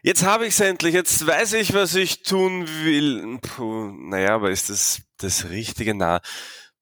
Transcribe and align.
Jetzt 0.00 0.24
habe 0.24 0.46
ich 0.46 0.50
es 0.50 0.60
endlich, 0.60 0.94
jetzt 0.94 1.26
weiß 1.26 1.54
ich, 1.54 1.74
was 1.74 1.96
ich 1.96 2.22
tun 2.22 2.68
will. 2.84 3.38
Puh, 3.42 3.90
naja, 3.90 4.36
aber 4.36 4.50
ist 4.50 4.70
das 4.70 5.02
das 5.16 5.50
Richtige? 5.50 5.92
Na, 5.92 6.20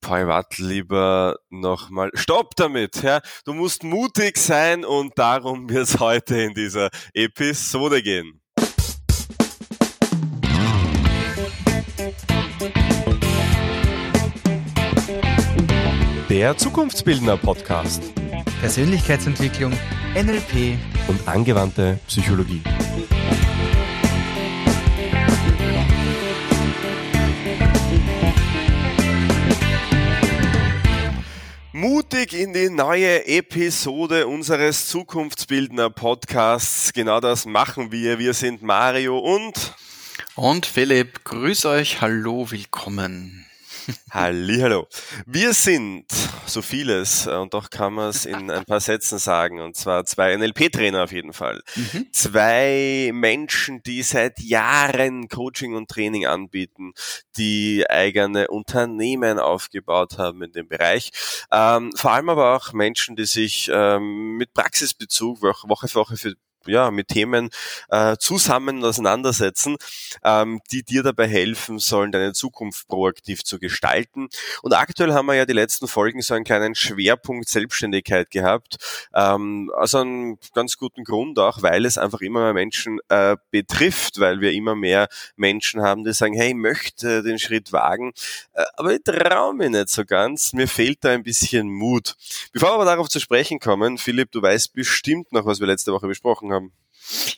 Paul 0.02 0.26
warte 0.26 0.62
lieber 0.62 1.36
nochmal. 1.48 2.10
Stopp 2.12 2.54
damit! 2.56 3.02
Ja? 3.02 3.22
Du 3.46 3.54
musst 3.54 3.84
mutig 3.84 4.36
sein 4.36 4.84
und 4.84 5.18
darum 5.18 5.70
wird 5.70 5.84
es 5.84 5.98
heute 5.98 6.42
in 6.42 6.52
dieser 6.52 6.90
Episode 7.14 8.02
gehen. 8.02 8.42
Der 16.28 16.58
Zukunftsbildner 16.58 17.38
Podcast. 17.38 18.02
Persönlichkeitsentwicklung, 18.60 19.72
NLP 20.16 20.78
und 21.08 21.28
angewandte 21.28 22.00
Psychologie. 22.08 22.62
Mutig 31.72 32.32
in 32.32 32.54
die 32.54 32.70
neue 32.70 33.26
Episode 33.26 34.26
unseres 34.26 34.88
Zukunftsbildner 34.88 35.90
Podcasts. 35.90 36.94
Genau 36.94 37.20
das 37.20 37.44
machen 37.44 37.92
wir. 37.92 38.18
Wir 38.18 38.32
sind 38.32 38.62
Mario 38.62 39.18
und 39.18 39.74
und 40.34 40.64
Philipp. 40.64 41.24
Grüß 41.24 41.66
euch. 41.66 42.00
Hallo, 42.00 42.50
willkommen. 42.50 43.45
Hallo. 44.10 44.86
Wir 45.26 45.52
sind 45.52 46.06
so 46.46 46.62
vieles 46.62 47.26
äh, 47.26 47.34
und 47.34 47.54
doch 47.54 47.70
kann 47.70 47.94
man 47.94 48.10
es 48.10 48.26
in 48.26 48.50
ein 48.50 48.64
paar 48.64 48.80
Sätzen 48.80 49.18
sagen 49.18 49.60
und 49.60 49.76
zwar 49.76 50.04
zwei 50.04 50.36
NLP-Trainer 50.36 51.04
auf 51.04 51.12
jeden 51.12 51.32
Fall. 51.32 51.62
Mhm. 51.74 52.06
Zwei 52.12 53.10
Menschen, 53.12 53.82
die 53.82 54.02
seit 54.02 54.40
Jahren 54.40 55.28
Coaching 55.28 55.74
und 55.74 55.88
Training 55.88 56.26
anbieten, 56.26 56.92
die 57.36 57.84
eigene 57.88 58.48
Unternehmen 58.48 59.38
aufgebaut 59.38 60.18
haben 60.18 60.42
in 60.42 60.52
dem 60.52 60.68
Bereich. 60.68 61.10
Ähm, 61.52 61.92
vor 61.94 62.12
allem 62.12 62.28
aber 62.28 62.56
auch 62.56 62.72
Menschen, 62.72 63.16
die 63.16 63.26
sich 63.26 63.70
ähm, 63.72 64.36
mit 64.36 64.54
Praxisbezug 64.54 65.42
Woche 65.42 65.88
für 65.88 65.94
Woche 65.96 66.16
für 66.16 66.34
ja, 66.68 66.90
mit 66.90 67.08
Themen 67.08 67.50
äh, 67.90 68.16
zusammen 68.18 68.84
auseinandersetzen, 68.84 69.76
ähm, 70.24 70.60
die 70.70 70.82
dir 70.82 71.02
dabei 71.02 71.28
helfen 71.28 71.78
sollen, 71.78 72.12
deine 72.12 72.32
Zukunft 72.32 72.88
proaktiv 72.88 73.44
zu 73.44 73.58
gestalten. 73.58 74.28
Und 74.62 74.72
aktuell 74.74 75.12
haben 75.12 75.26
wir 75.26 75.34
ja 75.34 75.46
die 75.46 75.52
letzten 75.52 75.88
Folgen 75.88 76.20
so 76.22 76.34
einen 76.34 76.44
kleinen 76.44 76.74
Schwerpunkt 76.74 77.48
Selbstständigkeit 77.48 78.30
gehabt. 78.30 78.76
Ähm, 79.14 79.70
also 79.76 79.98
einen 79.98 80.38
ganz 80.54 80.76
guten 80.76 81.04
Grund 81.04 81.38
auch, 81.38 81.62
weil 81.62 81.84
es 81.84 81.98
einfach 81.98 82.20
immer 82.20 82.40
mehr 82.40 82.54
Menschen 82.54 82.98
äh, 83.08 83.36
betrifft, 83.50 84.20
weil 84.20 84.40
wir 84.40 84.52
immer 84.52 84.74
mehr 84.74 85.08
Menschen 85.36 85.82
haben, 85.82 86.04
die 86.04 86.12
sagen, 86.12 86.34
hey, 86.34 86.48
ich 86.48 86.54
möchte 86.54 87.22
den 87.22 87.38
Schritt 87.38 87.72
wagen, 87.72 88.12
äh, 88.52 88.64
aber 88.76 88.94
ich 88.94 89.02
traue 89.04 89.54
mich 89.54 89.70
nicht 89.70 89.88
so 89.88 90.04
ganz. 90.04 90.52
Mir 90.52 90.68
fehlt 90.68 90.98
da 91.04 91.10
ein 91.10 91.22
bisschen 91.22 91.68
Mut. 91.68 92.16
Bevor 92.52 92.70
wir 92.70 92.74
aber 92.74 92.84
darauf 92.84 93.08
zu 93.08 93.20
sprechen 93.20 93.58
kommen, 93.60 93.98
Philipp, 93.98 94.32
du 94.32 94.42
weißt 94.42 94.72
bestimmt 94.72 95.32
noch, 95.32 95.46
was 95.46 95.60
wir 95.60 95.66
letzte 95.66 95.92
Woche 95.92 96.06
besprochen 96.06 96.52
haben 96.52 96.55
haben. 96.56 96.72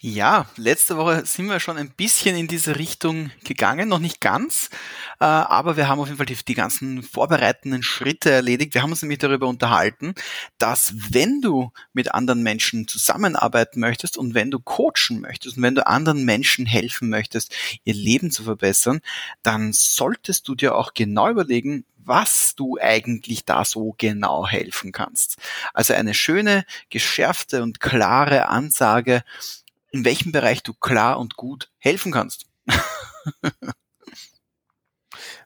Ja, 0.00 0.46
letzte 0.56 0.96
Woche 0.96 1.26
sind 1.26 1.46
wir 1.46 1.60
schon 1.60 1.76
ein 1.76 1.90
bisschen 1.90 2.34
in 2.36 2.48
diese 2.48 2.76
Richtung 2.76 3.30
gegangen, 3.44 3.90
noch 3.90 3.98
nicht 3.98 4.18
ganz, 4.22 4.70
äh, 5.20 5.24
aber 5.24 5.76
wir 5.76 5.88
haben 5.88 6.00
auf 6.00 6.06
jeden 6.06 6.16
Fall 6.16 6.24
die, 6.24 6.36
die, 6.42 6.54
ganzen 6.54 7.02
vorbereitenden 7.02 7.82
Schritte 7.82 8.30
erledigt. 8.30 8.72
Wir 8.72 8.82
haben 8.82 8.92
uns 8.92 9.02
nämlich 9.02 9.18
darüber 9.18 9.46
unterhalten, 9.46 10.14
dass 10.56 10.94
wenn 11.10 11.42
du 11.42 11.70
mit 11.92 12.14
anderen 12.14 12.42
Menschen 12.42 12.88
zusammenarbeiten 12.88 13.80
möchtest 13.80 14.16
und 14.16 14.32
wenn 14.32 14.50
du 14.50 14.58
coachen 14.58 15.20
möchtest 15.20 15.58
und 15.58 15.62
wenn 15.62 15.74
du 15.74 15.86
anderen 15.86 16.24
Menschen 16.24 16.64
helfen 16.64 17.10
möchtest, 17.10 17.54
ihr 17.84 17.94
Leben 17.94 18.30
zu 18.30 18.44
verbessern, 18.44 19.00
dann 19.42 19.74
solltest 19.74 20.48
du 20.48 20.54
dir 20.54 20.76
auch 20.76 20.94
genau 20.94 21.28
überlegen, 21.28 21.84
was 22.08 22.54
du 22.56 22.78
eigentlich 22.80 23.44
da 23.44 23.64
so 23.64 23.94
genau 23.98 24.46
helfen 24.46 24.92
kannst. 24.92 25.36
Also 25.74 25.94
eine 25.94 26.14
schöne, 26.14 26.64
geschärfte 26.90 27.62
und 27.62 27.80
klare 27.80 28.48
Ansage, 28.48 29.22
in 29.90 30.04
welchem 30.04 30.32
Bereich 30.32 30.62
du 30.62 30.74
klar 30.74 31.18
und 31.18 31.36
gut 31.36 31.70
helfen 31.78 32.12
kannst. 32.12 32.46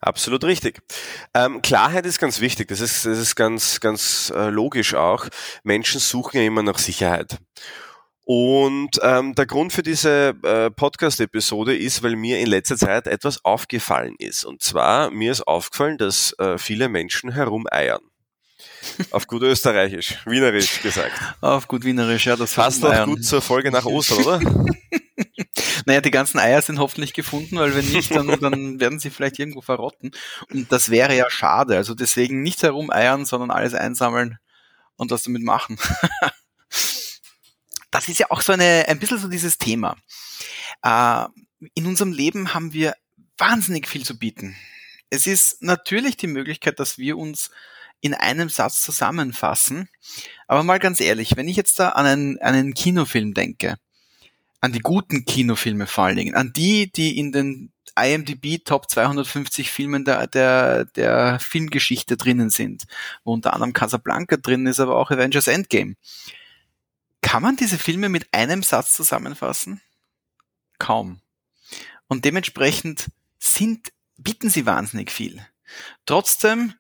Absolut 0.01 0.43
richtig. 0.45 0.83
Ähm, 1.33 1.63
Klarheit 1.63 2.07
ist 2.07 2.19
ganz 2.19 2.41
wichtig. 2.41 2.69
Das 2.69 2.81
ist, 2.81 3.07
das 3.07 3.19
ist 3.19 3.37
ganz, 3.37 3.79
ganz 3.79 4.33
äh, 4.35 4.49
logisch 4.49 4.95
auch. 4.95 5.27
Menschen 5.63 6.01
suchen 6.01 6.39
ja 6.39 6.43
immer 6.43 6.65
nach 6.65 6.79
Sicherheit. 6.79 7.39
Und 8.25 9.01
ähm, 9.03 9.35
der 9.35 9.47
Grund 9.47 9.73
für 9.73 9.83
diese 9.83 10.35
äh, 10.45 10.71
Podcast-Episode 10.71 11.77
ist, 11.77 12.03
weil 12.03 12.15
mir 12.15 12.39
in 12.39 12.47
letzter 12.47 12.77
Zeit 12.77 13.09
etwas 13.09 13.45
aufgefallen 13.45 14.15
ist. 14.19 14.45
Und 14.45 14.63
zwar, 14.63 15.11
mir 15.11 15.33
ist 15.33 15.47
aufgefallen, 15.47 15.99
dass 15.99 16.33
äh, 16.39 16.57
viele 16.57 16.89
Menschen 16.89 17.33
herumeiern. 17.33 18.01
Auf 19.11 19.27
gut 19.27 19.43
österreichisch, 19.43 20.19
wienerisch 20.25 20.83
gesagt. 20.83 21.13
Auf 21.41 21.67
gut 21.67 21.85
wienerisch, 21.85 22.27
ja, 22.27 22.37
das 22.37 22.55
passt 22.55 22.83
doch 22.83 23.05
gut 23.05 23.25
zur 23.25 23.43
Folge 23.43 23.71
nach 23.71 23.87
Ostern, 23.87 24.19
oder? 24.19 24.41
naja, 25.87 26.01
die 26.01 26.11
ganzen 26.11 26.39
Eier 26.39 26.63
sind 26.63 26.79
hoffentlich 26.79 27.13
gefunden, 27.13 27.57
weil 27.57 27.75
wenn 27.75 27.89
nicht, 27.89 28.15
dann, 28.15 28.29
dann 28.41 28.81
werden 28.81 28.99
sie 28.99 29.11
vielleicht 29.11 29.39
irgendwo 29.39 29.61
verrotten. 29.61 30.13
Und 30.51 30.71
das 30.71 30.91
wäre 30.91 31.17
ja 31.17 31.29
schade. 31.31 31.77
Also 31.77 31.95
deswegen 31.95 32.43
nicht 32.43 32.63
herumeiern, 32.63 33.25
sondern 33.25 33.51
alles 33.51 33.75
einsammeln 33.75 34.39
und 34.97 35.11
was 35.11 35.25
damit 35.25 35.43
machen. 35.43 35.79
das 37.93 38.09
ist 38.09 38.19
ja 38.19 38.27
auch 38.31 38.41
so 38.41 38.53
eine, 38.53 38.87
ein 38.89 38.99
bisschen 38.99 39.19
so 39.19 39.29
dieses 39.29 39.59
Thema. 39.59 39.97
Äh, 40.83 41.27
in 41.75 41.87
unserem 41.87 42.13
Leben 42.13 42.55
haben 42.55 42.73
wir 42.73 42.95
wahnsinnig 43.39 43.87
viel 43.87 44.05
zu 44.05 44.19
bieten. 44.19 44.57
Es 45.11 45.27
ist 45.27 45.63
natürlich 45.63 46.17
die 46.17 46.27
Möglichkeit, 46.27 46.81
dass 46.81 46.99
wir 46.99 47.17
uns 47.17 47.51
in 48.01 48.15
einem 48.15 48.49
Satz 48.49 48.81
zusammenfassen. 48.81 49.89
Aber 50.49 50.65
mal 50.65 50.81
ganz 50.81 51.01
ehrlich, 51.01 51.37
wenn 51.37 51.49
ich 51.49 51.57
jetzt 51.57 51.79
da 51.79 51.91
an 51.91 52.07
einen, 52.07 52.39
an 52.41 52.55
einen 52.55 52.75
Kinofilm 52.75 53.35
denke, 53.35 53.77
an 54.61 54.73
die 54.73 54.81
guten 54.81 55.25
Kinofilme 55.25 55.87
vor 55.87 56.05
allen 56.05 56.17
Dingen, 56.17 56.35
an 56.35 56.53
die, 56.53 56.91
die 56.91 57.19
in 57.19 57.31
den 57.31 57.73
IMDb 57.95 58.65
Top 58.65 58.91
250 58.91 59.71
Filmen 59.71 60.05
der, 60.05 60.27
der, 60.27 60.87
der 60.87 61.39
Filmgeschichte 61.41 62.17
drinnen 62.17 62.49
sind, 62.49 62.85
wo 63.23 63.35
unter 63.35 63.53
anderem 63.53 63.75
Casablanca 63.75 64.37
drin 64.37 64.67
ist, 64.67 64.81
aber 64.81 64.97
auch 64.97 65.11
Avengers 65.11 65.47
Endgame. 65.47 65.95
Kann 67.23 67.43
man 67.43 67.57
diese 67.57 67.79
Filme 67.79 68.09
mit 68.09 68.33
einem 68.33 68.63
Satz 68.63 68.93
zusammenfassen? 68.93 69.81
Kaum. 70.79 71.23
Und 72.09 72.25
dementsprechend 72.25 73.09
sind, 73.39 73.93
bieten 74.19 74.51
sie 74.51 74.67
wahnsinnig 74.67 75.11
viel. 75.11 75.45
Trotzdem 76.05 76.75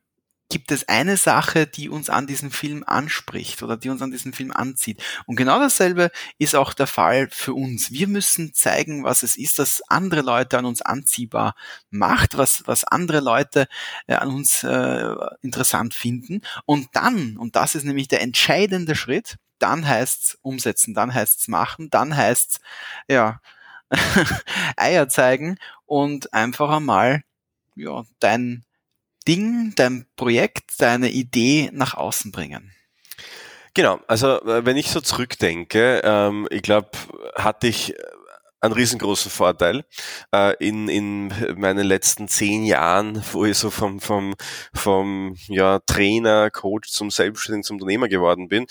gibt 0.52 0.70
es 0.70 0.86
eine 0.86 1.16
Sache, 1.16 1.66
die 1.66 1.88
uns 1.88 2.10
an 2.10 2.26
diesem 2.26 2.50
Film 2.50 2.84
anspricht 2.86 3.62
oder 3.62 3.78
die 3.78 3.88
uns 3.88 4.02
an 4.02 4.10
diesem 4.10 4.34
Film 4.34 4.52
anzieht. 4.52 5.02
Und 5.24 5.36
genau 5.36 5.58
dasselbe 5.58 6.10
ist 6.38 6.54
auch 6.54 6.74
der 6.74 6.86
Fall 6.86 7.28
für 7.30 7.54
uns. 7.54 7.90
Wir 7.90 8.06
müssen 8.06 8.52
zeigen, 8.52 9.02
was 9.02 9.22
es 9.22 9.36
ist, 9.36 9.58
das 9.58 9.80
andere 9.88 10.20
Leute 10.20 10.58
an 10.58 10.66
uns 10.66 10.82
anziehbar 10.82 11.54
macht, 11.88 12.36
was, 12.36 12.64
was 12.66 12.84
andere 12.84 13.20
Leute 13.20 13.66
äh, 14.06 14.14
an 14.14 14.28
uns 14.28 14.62
äh, 14.62 15.14
interessant 15.40 15.94
finden. 15.94 16.42
Und 16.66 16.88
dann, 16.92 17.38
und 17.38 17.56
das 17.56 17.74
ist 17.74 17.84
nämlich 17.84 18.08
der 18.08 18.20
entscheidende 18.20 18.94
Schritt, 18.94 19.38
dann 19.62 19.86
heißt's 19.86 20.38
umsetzen, 20.42 20.94
dann 20.94 21.14
heißt's 21.14 21.48
machen, 21.48 21.88
dann 21.90 22.16
heißt's, 22.16 22.60
ja, 23.08 23.40
Eier 24.76 25.08
zeigen 25.08 25.58
und 25.86 26.32
einfach 26.32 26.70
einmal, 26.70 27.22
ja, 27.76 28.04
dein 28.18 28.64
Ding, 29.28 29.74
dein 29.76 30.06
Projekt, 30.16 30.80
deine 30.80 31.10
Idee 31.10 31.70
nach 31.72 31.94
außen 31.94 32.32
bringen. 32.32 32.72
Genau, 33.74 34.00
also 34.06 34.42
äh, 34.42 34.66
wenn 34.66 34.76
ich 34.76 34.90
so 34.90 35.00
zurückdenke, 35.00 36.02
ähm, 36.04 36.46
ich 36.50 36.62
glaube, 36.62 36.90
hatte 37.36 37.68
ich 37.68 37.94
einen 38.62 38.74
riesengroßen 38.74 39.30
Vorteil 39.30 39.84
äh, 40.32 40.54
in, 40.64 40.88
in 40.88 41.32
meinen 41.56 41.84
letzten 41.84 42.28
zehn 42.28 42.64
Jahren, 42.64 43.22
wo 43.32 43.44
ich 43.44 43.58
so 43.58 43.70
vom, 43.70 44.00
vom, 44.00 44.34
vom 44.72 45.36
ja, 45.48 45.80
Trainer, 45.80 46.50
Coach 46.50 46.90
zum 46.90 47.10
Selbstständigen, 47.10 47.64
zum 47.64 47.76
Unternehmer 47.76 48.08
geworden 48.08 48.48
bin. 48.48 48.66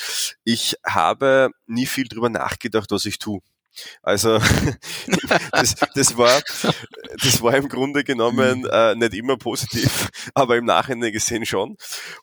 Ich 0.46 0.78
habe 0.86 1.52
nie 1.68 1.86
viel 1.86 2.08
drüber 2.08 2.30
nachgedacht, 2.30 2.90
was 2.92 3.06
ich 3.06 3.20
tue. 3.20 3.42
Also 4.02 4.40
das, 5.52 5.76
das, 5.96 6.18
war, 6.18 6.42
das 7.22 7.42
war 7.42 7.56
im 7.56 7.68
Grunde 7.68 8.04
genommen 8.04 8.62
mhm. 8.62 8.70
äh, 8.72 8.96
nicht 8.96 9.14
immer 9.14 9.38
positiv, 9.38 10.10
aber 10.34 10.58
im 10.58 10.66
Nachhinein 10.66 11.12
gesehen 11.12 11.46
schon. 11.46 11.78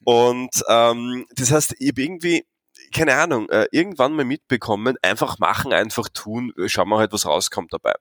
Und 0.05 0.63
ähm, 0.69 1.27
das 1.35 1.51
heißt, 1.51 1.75
ich 1.79 1.89
habe 1.89 2.03
irgendwie 2.03 2.45
keine 2.93 3.15
Ahnung, 3.17 3.49
äh, 3.51 3.67
irgendwann 3.71 4.13
mal 4.13 4.25
mitbekommen, 4.25 4.97
einfach 5.03 5.39
machen, 5.39 5.73
einfach 5.73 6.09
tun, 6.09 6.53
äh, 6.59 6.69
schauen 6.69 6.89
wir 6.89 6.99
halt, 6.99 7.13
was 7.13 7.27
rauskommt 7.27 7.73
dabei. 7.73 7.95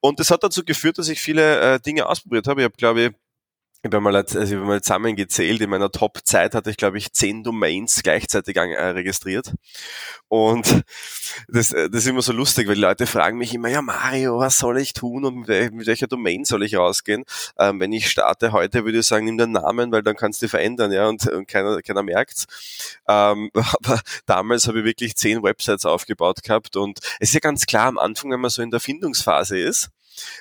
Und 0.00 0.20
das 0.20 0.30
hat 0.30 0.42
dazu 0.42 0.64
geführt, 0.64 0.98
dass 0.98 1.08
ich 1.08 1.20
viele 1.20 1.74
äh, 1.74 1.80
Dinge 1.80 2.06
ausprobiert 2.06 2.46
habe. 2.46 2.60
Ich 2.60 2.64
habe, 2.64 2.76
glaube 2.76 3.00
ich, 3.02 3.12
ich 3.86 3.94
habe 3.94 4.00
mal, 4.00 4.16
also 4.16 4.40
ich 4.40 4.52
habe 4.52 4.64
mal 4.64 4.80
zusammengezählt, 4.80 5.60
in 5.60 5.70
meiner 5.70 5.90
Top-Zeit 5.90 6.54
hatte 6.54 6.70
ich, 6.70 6.76
glaube 6.76 6.98
ich, 6.98 7.12
zehn 7.12 7.42
Domains 7.42 8.02
gleichzeitig 8.02 8.56
äh, 8.56 8.60
registriert. 8.60 9.52
Und 10.28 10.84
das, 11.48 11.70
das 11.70 11.88
ist 11.92 12.06
immer 12.06 12.22
so 12.22 12.32
lustig, 12.32 12.66
weil 12.66 12.74
die 12.74 12.80
Leute 12.80 13.06
fragen 13.06 13.38
mich 13.38 13.54
immer, 13.54 13.68
ja 13.68 13.82
Mario, 13.82 14.38
was 14.38 14.58
soll 14.58 14.78
ich 14.78 14.92
tun 14.92 15.24
und 15.24 15.46
mit, 15.46 15.72
mit 15.72 15.86
welcher 15.86 16.06
Domain 16.06 16.44
soll 16.44 16.64
ich 16.64 16.76
rausgehen? 16.76 17.24
Ähm, 17.58 17.80
wenn 17.80 17.92
ich 17.92 18.10
starte 18.10 18.52
heute, 18.52 18.84
würde 18.84 18.98
ich 18.98 19.06
sagen, 19.06 19.26
nimm 19.26 19.38
den 19.38 19.52
Namen, 19.52 19.92
weil 19.92 20.02
dann 20.02 20.16
kannst 20.16 20.42
du 20.42 20.48
verändern, 20.48 20.92
ja, 20.92 21.06
und, 21.08 21.26
und 21.28 21.46
keiner, 21.46 21.80
keiner 21.82 22.02
merkt's. 22.02 22.46
Ähm, 23.08 23.50
aber 23.54 24.00
damals 24.26 24.66
habe 24.66 24.80
ich 24.80 24.84
wirklich 24.84 25.16
zehn 25.16 25.42
Websites 25.42 25.86
aufgebaut 25.86 26.42
gehabt 26.42 26.76
und 26.76 26.98
es 27.20 27.28
ist 27.28 27.34
ja 27.34 27.40
ganz 27.40 27.66
klar, 27.66 27.86
am 27.86 27.98
Anfang, 27.98 28.30
wenn 28.30 28.40
man 28.40 28.50
so 28.50 28.62
in 28.62 28.70
der 28.70 28.80
Findungsphase 28.80 29.58
ist, 29.58 29.90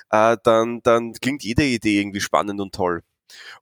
äh, 0.10 0.38
dann, 0.44 0.82
dann 0.84 1.14
klingt 1.14 1.44
jede 1.44 1.64
Idee 1.64 2.00
irgendwie 2.00 2.22
spannend 2.22 2.60
und 2.62 2.74
toll. 2.74 3.02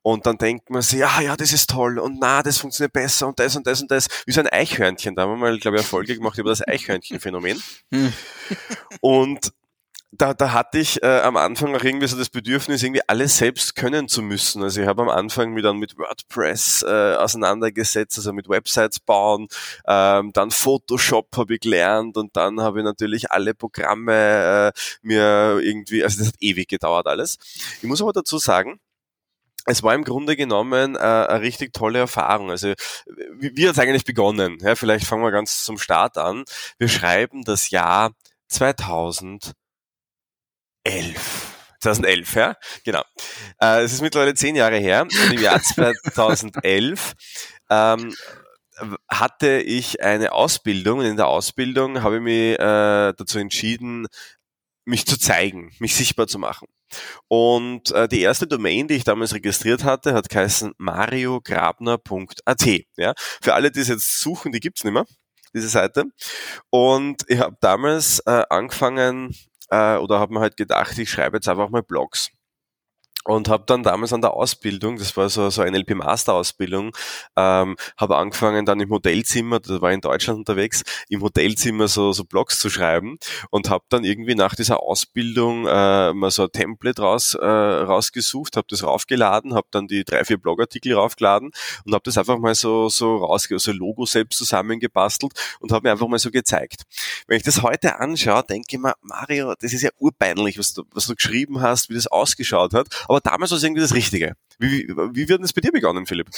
Und 0.02 0.26
dann 0.26 0.38
denkt 0.38 0.70
man 0.70 0.82
sich, 0.82 1.00
ja, 1.00 1.22
ja, 1.22 1.36
das 1.36 1.54
ist 1.54 1.70
toll 1.70 2.00
und 2.00 2.18
na, 2.20 2.44
das 2.44 2.58
funktioniert 2.58 2.94
besser 2.94 3.28
und 3.28 3.40
das 3.40 3.56
und 3.56 3.66
das 3.66 3.82
und 3.82 3.92
das. 3.92 4.08
Wie 4.26 4.32
so 4.32 4.42
ein 4.42 4.48
Eichhörnchen. 4.48 5.16
Da 5.16 5.24
haben 5.24 5.32
wir 5.32 5.38
mal, 5.38 5.60
glaube 5.60 5.78
ich, 5.78 5.82
eine 5.82 5.88
Folge 5.88 6.16
gemacht 6.16 6.38
über 6.38 6.50
das 6.50 6.68
Eichhörnchen-Phänomen. 6.68 7.62
Hm. 7.92 8.14
Und 9.02 9.54
da, 10.16 10.34
da 10.34 10.54
hatte 10.54 10.78
ich 10.78 11.02
äh, 11.02 11.22
am 11.22 11.38
Anfang 11.38 11.76
auch 11.76 11.84
irgendwie 11.84 12.08
so 12.08 12.18
das 12.18 12.30
Bedürfnis, 12.30 12.84
irgendwie 12.84 13.02
alles 13.08 13.38
selbst 13.38 13.76
können 13.76 14.08
zu 14.08 14.22
müssen. 14.22 14.62
Also 14.62 14.82
ich 14.82 14.88
habe 14.88 15.02
am 15.02 15.10
Anfang 15.10 15.54
mich 15.54 15.64
dann 15.64 15.78
mit 15.78 15.98
WordPress 15.98 16.84
äh, 16.84 17.16
auseinandergesetzt, 17.16 18.18
also 18.18 18.32
mit 18.32 18.48
Websites 18.48 19.00
bauen, 19.00 19.48
ähm, 19.88 20.32
dann 20.34 20.52
Photoshop 20.52 21.36
habe 21.36 21.56
ich 21.56 21.62
gelernt 21.62 22.16
und 22.18 22.36
dann 22.36 22.62
habe 22.62 22.80
ich 22.80 22.86
natürlich 22.86 23.32
alle 23.32 23.56
Programme 23.56 24.72
äh, 24.76 24.80
mir 25.02 25.60
irgendwie, 25.62 26.04
also 26.04 26.20
das 26.20 26.28
hat 26.28 26.36
ewig 26.40 26.68
gedauert 26.68 27.08
alles. 27.08 27.38
Ich 27.82 27.88
muss 27.88 28.02
aber 28.02 28.14
dazu 28.14 28.38
sagen, 28.38 28.80
es 29.66 29.84
war 29.84 29.94
im 29.96 30.04
Grunde 30.04 30.36
genommen 30.36 30.96
äh, 30.96 31.00
eine 31.00 31.42
richtig 31.42 31.74
tolle 31.74 32.00
Erfahrung. 32.00 32.52
Also 32.52 32.74
wie, 33.38 33.56
wie 33.56 33.68
hat 33.68 33.76
es 33.76 33.80
eigentlich 33.80 34.06
begonnen? 34.06 34.58
Ja, 34.62 34.76
vielleicht 34.76 35.06
fangen 35.06 35.24
wir 35.24 35.32
ganz 35.32 35.64
zum 35.64 35.78
Start 35.78 36.18
an. 36.18 36.44
Wir 36.78 36.90
schreiben 36.90 37.44
das 37.44 37.70
Jahr 37.70 38.12
2011. 38.50 39.54
2011, 41.80 42.36
ja, 42.36 42.56
genau. 42.86 43.04
Äh, 43.60 43.82
es 43.84 43.94
ist 43.94 44.02
mittlerweile 44.02 44.34
zehn 44.36 44.56
Jahre 44.56 44.78
her. 44.78 45.04
Und 45.04 45.34
im 45.34 45.42
Jahr 45.42 45.62
2011 45.62 47.14
ähm, 47.70 48.14
hatte 49.10 49.60
ich 49.60 50.02
eine 50.02 50.32
Ausbildung 50.32 51.00
und 51.00 51.06
in 51.06 51.18
der 51.18 51.28
Ausbildung 51.28 52.02
habe 52.02 52.18
ich 52.18 52.22
mich 52.22 52.54
äh, 52.54 53.14
dazu 53.18 53.40
entschieden, 53.40 54.08
mich 54.86 55.06
zu 55.06 55.18
zeigen, 55.18 55.72
mich 55.80 55.96
sichtbar 55.96 56.28
zu 56.28 56.40
machen. 56.40 56.68
Und 57.28 57.92
äh, 57.92 58.08
die 58.08 58.22
erste 58.22 58.48
Domain, 58.48 58.88
die 58.88 58.96
ich 58.96 59.04
damals 59.04 59.34
registriert 59.34 59.84
hatte, 59.84 60.14
hat 60.14 60.30
geheißen 60.30 60.74
mariograbner.at. 60.78 62.66
Ja? 62.98 63.14
Für 63.42 63.54
alle, 63.56 63.72
die 63.72 63.80
es 63.80 63.88
jetzt 63.88 64.20
suchen, 64.20 64.52
die 64.52 64.60
gibt's 64.60 64.84
nicht 64.84 64.94
mehr, 64.94 65.06
diese 65.54 65.70
Seite. 65.70 66.06
Und 66.70 67.24
ich 67.28 67.40
habe 67.40 67.58
damals 67.62 68.20
äh, 68.26 68.44
angefangen, 68.50 69.36
äh, 69.70 69.96
oder 69.98 70.20
habe 70.20 70.34
mir 70.34 70.42
halt 70.42 70.58
gedacht, 70.58 70.98
ich 70.98 71.10
schreibe 71.10 71.38
jetzt 71.38 71.48
einfach 71.48 71.70
mal 71.70 71.84
Blogs 71.84 72.30
und 73.26 73.50
habe 73.50 73.64
dann 73.66 73.84
damals 73.84 74.14
an 74.14 74.22
der 74.22 74.34
Ausbildung, 74.34 74.98
das 74.98 75.16
war 75.16 75.30
so, 75.30 75.50
so 75.50 75.62
eine 75.62 75.78
NLP-Master-Ausbildung, 75.78 76.96
ähm, 77.38 77.76
habe 77.98 78.18
angefangen 78.18 78.66
dann 78.66 78.80
im 78.80 78.90
Hotelzimmer, 78.90 79.60
da 79.60 79.82
war 79.82 79.92
ich 79.92 79.96
in 79.96 80.02
Deutschland 80.02 80.40
unterwegs, 80.40 80.84
im 81.10 81.22
Hotelzimmer 81.22 81.88
so, 81.88 82.12
so 82.12 82.26
Blogs 82.26 82.60
zu 82.60 82.70
schreiben 82.70 83.18
und 83.50 83.70
habe 83.70 83.86
dann 83.90 84.04
irgendwie 84.04 84.36
nach 84.36 84.56
dieser 84.56 84.82
Ausbildung 84.82 85.66
äh, 85.68 86.14
mal 86.14 86.32
so 86.32 86.44
ein 86.44 86.52
Template 86.52 87.02
raus, 87.02 87.34
äh, 87.36 87.46
rausgesucht, 87.46 88.58
habe 88.58 88.68
das 88.70 88.84
raufgeladen, 88.84 89.54
habe 89.54 89.68
dann 89.72 89.88
die 89.88 90.04
drei, 90.04 90.26
vier 90.26 90.38
Blogartikel 90.38 90.94
raufgeladen 90.94 91.52
und 91.86 91.94
habe 91.94 92.04
das 92.04 92.18
einfach 92.18 92.38
mal 92.38 92.56
so, 92.56 92.90
so 92.90 93.18
rausge 93.18 93.58
so 93.60 93.72
Logo 93.72 94.06
selbst 94.06 94.38
zusammengebastelt 94.38 95.34
und 95.60 95.72
habe 95.72 95.88
mir 95.88 95.92
einfach 95.92 96.08
mal 96.08 96.20
so 96.20 96.32
gezeigt. 96.32 96.84
Wenn 97.28 97.38
ich 97.38 97.44
das 97.44 97.62
heute 97.62 98.00
anschaue, 98.00 98.44
denke 98.44 98.68
ich 98.70 98.80
mir, 98.80 98.96
Mario, 99.02 99.54
das 99.60 99.74
ist 99.74 99.82
ja 99.82 99.92
urbeinlich, 100.00 100.58
was 100.58 100.74
du, 100.74 100.84
was 100.92 101.08
du 101.08 101.16
geschrieben 101.16 101.62
hast, 101.62 101.90
wie 101.90 101.94
das 101.94 102.08
ausgeschaut 102.08 102.74
hat 102.74 102.88
aber 103.14 103.22
damals 103.22 103.52
war 103.52 103.58
es 103.58 103.64
irgendwie 103.64 103.82
das 103.82 103.94
Richtige. 103.94 104.36
Wie, 104.58 104.88
wie, 104.88 105.30
wird 105.30 105.44
es 105.44 105.54
bei 105.54 105.62
dir 105.62 105.72
begonnen, 105.72 106.08
Philipp? 106.08 106.30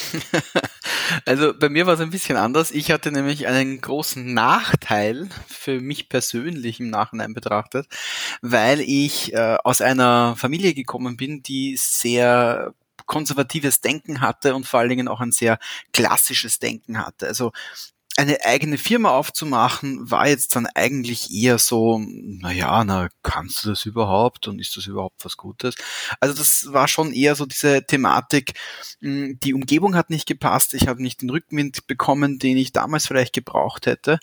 also 1.25 1.53
bei 1.57 1.69
mir 1.69 1.85
war 1.87 1.93
es 1.93 2.01
ein 2.01 2.09
bisschen 2.09 2.35
anders. 2.35 2.71
Ich 2.71 2.91
hatte 2.91 3.11
nämlich 3.11 3.47
einen 3.47 3.79
großen 3.79 4.33
Nachteil 4.33 5.29
für 5.47 5.79
mich 5.79 6.09
persönlich 6.09 6.81
im 6.81 6.89
Nachhinein 6.89 7.33
betrachtet, 7.33 7.87
weil 8.41 8.81
ich 8.81 9.33
äh, 9.33 9.57
aus 9.63 9.79
einer 9.79 10.35
Familie 10.35 10.73
gekommen 10.73 11.15
bin, 11.15 11.43
die 11.43 11.77
sehr 11.79 12.73
konservatives 13.05 13.81
Denken 13.81 14.19
hatte 14.19 14.53
und 14.55 14.65
vor 14.65 14.81
allen 14.81 14.89
Dingen 14.89 15.07
auch 15.07 15.21
ein 15.21 15.31
sehr 15.31 15.59
klassisches 15.93 16.59
Denken 16.59 16.97
hatte. 16.97 17.27
Also 17.27 17.51
eine 18.17 18.45
eigene 18.45 18.77
Firma 18.77 19.09
aufzumachen, 19.09 20.09
war 20.09 20.27
jetzt 20.27 20.55
dann 20.55 20.67
eigentlich 20.67 21.33
eher 21.33 21.57
so, 21.57 21.99
naja, 21.99 22.83
na, 22.85 23.09
kannst 23.23 23.63
du 23.63 23.69
das 23.69 23.85
überhaupt 23.85 24.47
und 24.47 24.59
ist 24.59 24.77
das 24.77 24.87
überhaupt 24.87 25.25
was 25.25 25.35
Gutes? 25.35 25.75
Also 26.21 26.33
das 26.33 26.71
war 26.71 26.87
schon 26.87 27.11
eher 27.11 27.35
so 27.35 27.45
diese 27.45 27.85
Thematik, 27.85 28.53
hm, 29.01 29.37
die 29.41 29.53
Umgebung 29.53 29.95
hat 29.95 30.09
nicht 30.09 30.27
gepasst, 30.27 30.73
ich 30.73 30.87
habe 30.87 31.03
nicht 31.03 31.21
den 31.21 31.29
Rückenwind 31.29 31.87
bekommen, 31.87 32.39
den 32.39 32.55
ich 32.57 32.71
damals 32.71 33.05
vielleicht 33.05 33.33
gebraucht 33.33 33.85
hätte. 33.85 34.19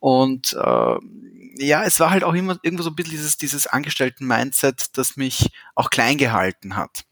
Und 0.00 0.54
äh, 0.54 0.96
ja, 1.58 1.84
es 1.84 2.00
war 2.00 2.10
halt 2.10 2.24
auch 2.24 2.34
immer 2.34 2.58
irgendwo 2.62 2.82
so 2.82 2.90
ein 2.90 2.96
bisschen 2.96 3.12
dieses, 3.12 3.36
dieses 3.36 3.68
Angestellten-Mindset, 3.68 4.98
das 4.98 5.16
mich 5.16 5.50
auch 5.76 5.90
klein 5.90 6.18
gehalten 6.18 6.76
hat. 6.76 7.04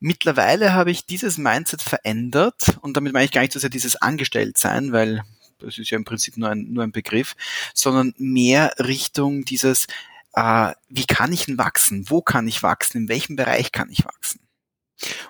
Mittlerweile 0.00 0.72
habe 0.72 0.90
ich 0.90 1.04
dieses 1.04 1.36
Mindset 1.36 1.82
verändert 1.82 2.78
und 2.80 2.96
damit 2.96 3.12
meine 3.12 3.26
ich 3.26 3.32
gar 3.32 3.42
nicht 3.42 3.52
so 3.52 3.58
sehr 3.58 3.68
dieses 3.68 3.96
Angestelltsein, 3.96 4.92
weil 4.92 5.22
das 5.60 5.78
ist 5.78 5.90
ja 5.90 5.96
im 5.96 6.04
Prinzip 6.04 6.36
nur 6.36 6.48
ein, 6.48 6.66
nur 6.70 6.84
ein 6.84 6.92
Begriff, 6.92 7.34
sondern 7.74 8.14
mehr 8.18 8.74
Richtung 8.78 9.44
dieses, 9.44 9.86
äh, 10.34 10.72
wie 10.88 11.06
kann 11.06 11.32
ich 11.32 11.46
denn 11.46 11.58
wachsen? 11.58 12.06
Wo 12.08 12.22
kann 12.22 12.48
ich 12.48 12.62
wachsen? 12.62 13.02
In 13.02 13.08
welchem 13.08 13.36
Bereich 13.36 13.72
kann 13.72 13.90
ich 13.90 14.04
wachsen? 14.04 14.40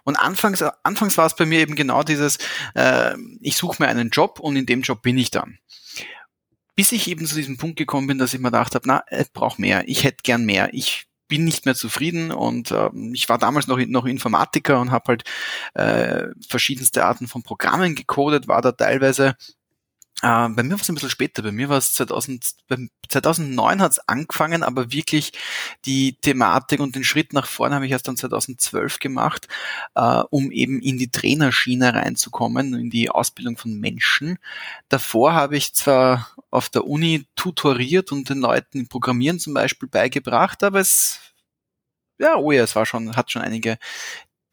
Und 0.05 0.17
anfangs, 0.17 0.62
anfangs 0.82 1.17
war 1.17 1.27
es 1.27 1.37
bei 1.37 1.47
mir 1.47 1.61
eben 1.61 1.77
genau 1.77 2.03
dieses, 2.03 2.38
äh, 2.75 3.15
ich 3.41 3.56
suche 3.56 3.82
mir 3.82 3.88
einen 3.88 4.11
Job 4.11 4.41
und 4.41 4.56
in 4.56 4.67
dem 4.67 4.82
Job 4.82 5.03
bin 5.03 5.17
ich 5.19 5.31
dann. 5.31 5.59
Bis 6.75 6.93
ich 6.93 7.09
eben 7.09 7.26
zu 7.26 7.35
diesem 7.35 7.56
Punkt 7.56 7.76
gekommen 7.76 8.06
bin, 8.06 8.19
dass 8.19 8.35
ich 8.35 8.41
mir 8.41 8.50
gedacht 8.50 8.75
habe, 8.75 8.87
na, 8.87 9.05
ich 9.11 9.33
brauche 9.33 9.61
mehr, 9.61 9.88
ich 9.88 10.05
hätte 10.05 10.23
gern 10.23 10.44
mehr, 10.44 10.71
ich 10.73 11.06
bin 11.29 11.44
nicht 11.44 11.65
mehr 11.65 11.76
zufrieden 11.76 12.33
und 12.33 12.73
äh, 12.73 12.91
ich 13.12 13.29
war 13.29 13.38
damals 13.38 13.69
noch, 13.69 13.79
noch 13.79 14.05
Informatiker 14.05 14.81
und 14.81 14.91
habe 14.91 15.05
halt 15.09 15.25
äh, 15.75 16.29
verschiedenste 16.47 17.05
Arten 17.05 17.29
von 17.29 17.43
Programmen 17.43 17.94
gecodet, 17.94 18.49
war 18.49 18.61
da 18.61 18.73
teilweise 18.73 19.37
äh, 20.23 20.49
bei 20.49 20.63
mir 20.63 20.73
war 20.73 20.81
es 20.81 20.89
ein 20.89 20.95
bisschen 20.95 21.11
später. 21.11 21.43
Bei 21.43 21.53
mir 21.53 21.69
war 21.69 21.79
es 21.79 21.95
2000, 21.95 22.45
2009 23.09 23.81
hat 23.81 23.93
es 23.93 24.09
angefangen, 24.09 24.63
aber 24.63 24.93
wirklich 24.93 25.33
die 25.85 26.17
Thematik 26.21 26.81
und 26.81 26.95
den 26.95 27.05
Schritt 27.05 27.33
nach 27.33 27.47
vorne 27.47 27.75
habe 27.75 27.87
ich 27.87 27.93
erst 27.93 28.09
dann 28.09 28.17
2012 28.17 28.99
gemacht, 28.99 29.49
äh, 29.95 30.23
um 30.31 30.50
eben 30.50 30.81
in 30.81 30.99
die 30.99 31.11
Trainerschiene 31.11 31.95
reinzukommen, 31.95 32.75
in 32.75 32.91
die 32.91 33.11
Ausbildung 33.11 33.57
von 33.57 33.79
Menschen. 33.79 34.39
Davor 34.89 35.33
habe 35.35 35.57
ich 35.57 35.75
zwar 35.75 36.31
auf 36.50 36.69
der 36.69 36.87
Uni 36.87 37.27
tutoriert 37.37 38.12
und 38.12 38.29
den 38.29 38.39
Leuten 38.39 38.89
Programmieren 38.89 39.39
zum 39.39 39.55
Beispiel 39.55 39.89
beigebracht, 39.89 40.62
aber 40.65 40.81
es, 40.81 41.21
ja, 42.19 42.37
oh 42.37 42.53
ja, 42.53 42.62
es 42.65 42.77
war 42.77 42.87
schon, 42.87 43.17
hat 43.17 43.31
schon 43.31 43.43
einige 43.43 43.79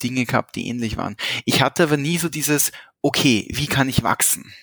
Dinge 0.04 0.26
gehabt, 0.26 0.56
die 0.56 0.68
ähnlich 0.68 0.98
waren. 0.98 1.18
Ich 1.46 1.62
hatte 1.62 1.84
aber 1.84 1.98
nie 1.98 2.18
so 2.18 2.30
dieses, 2.30 2.72
okay, 3.02 3.48
wie 3.52 3.68
kann 3.68 3.90
ich 3.90 4.04
wachsen? 4.04 4.54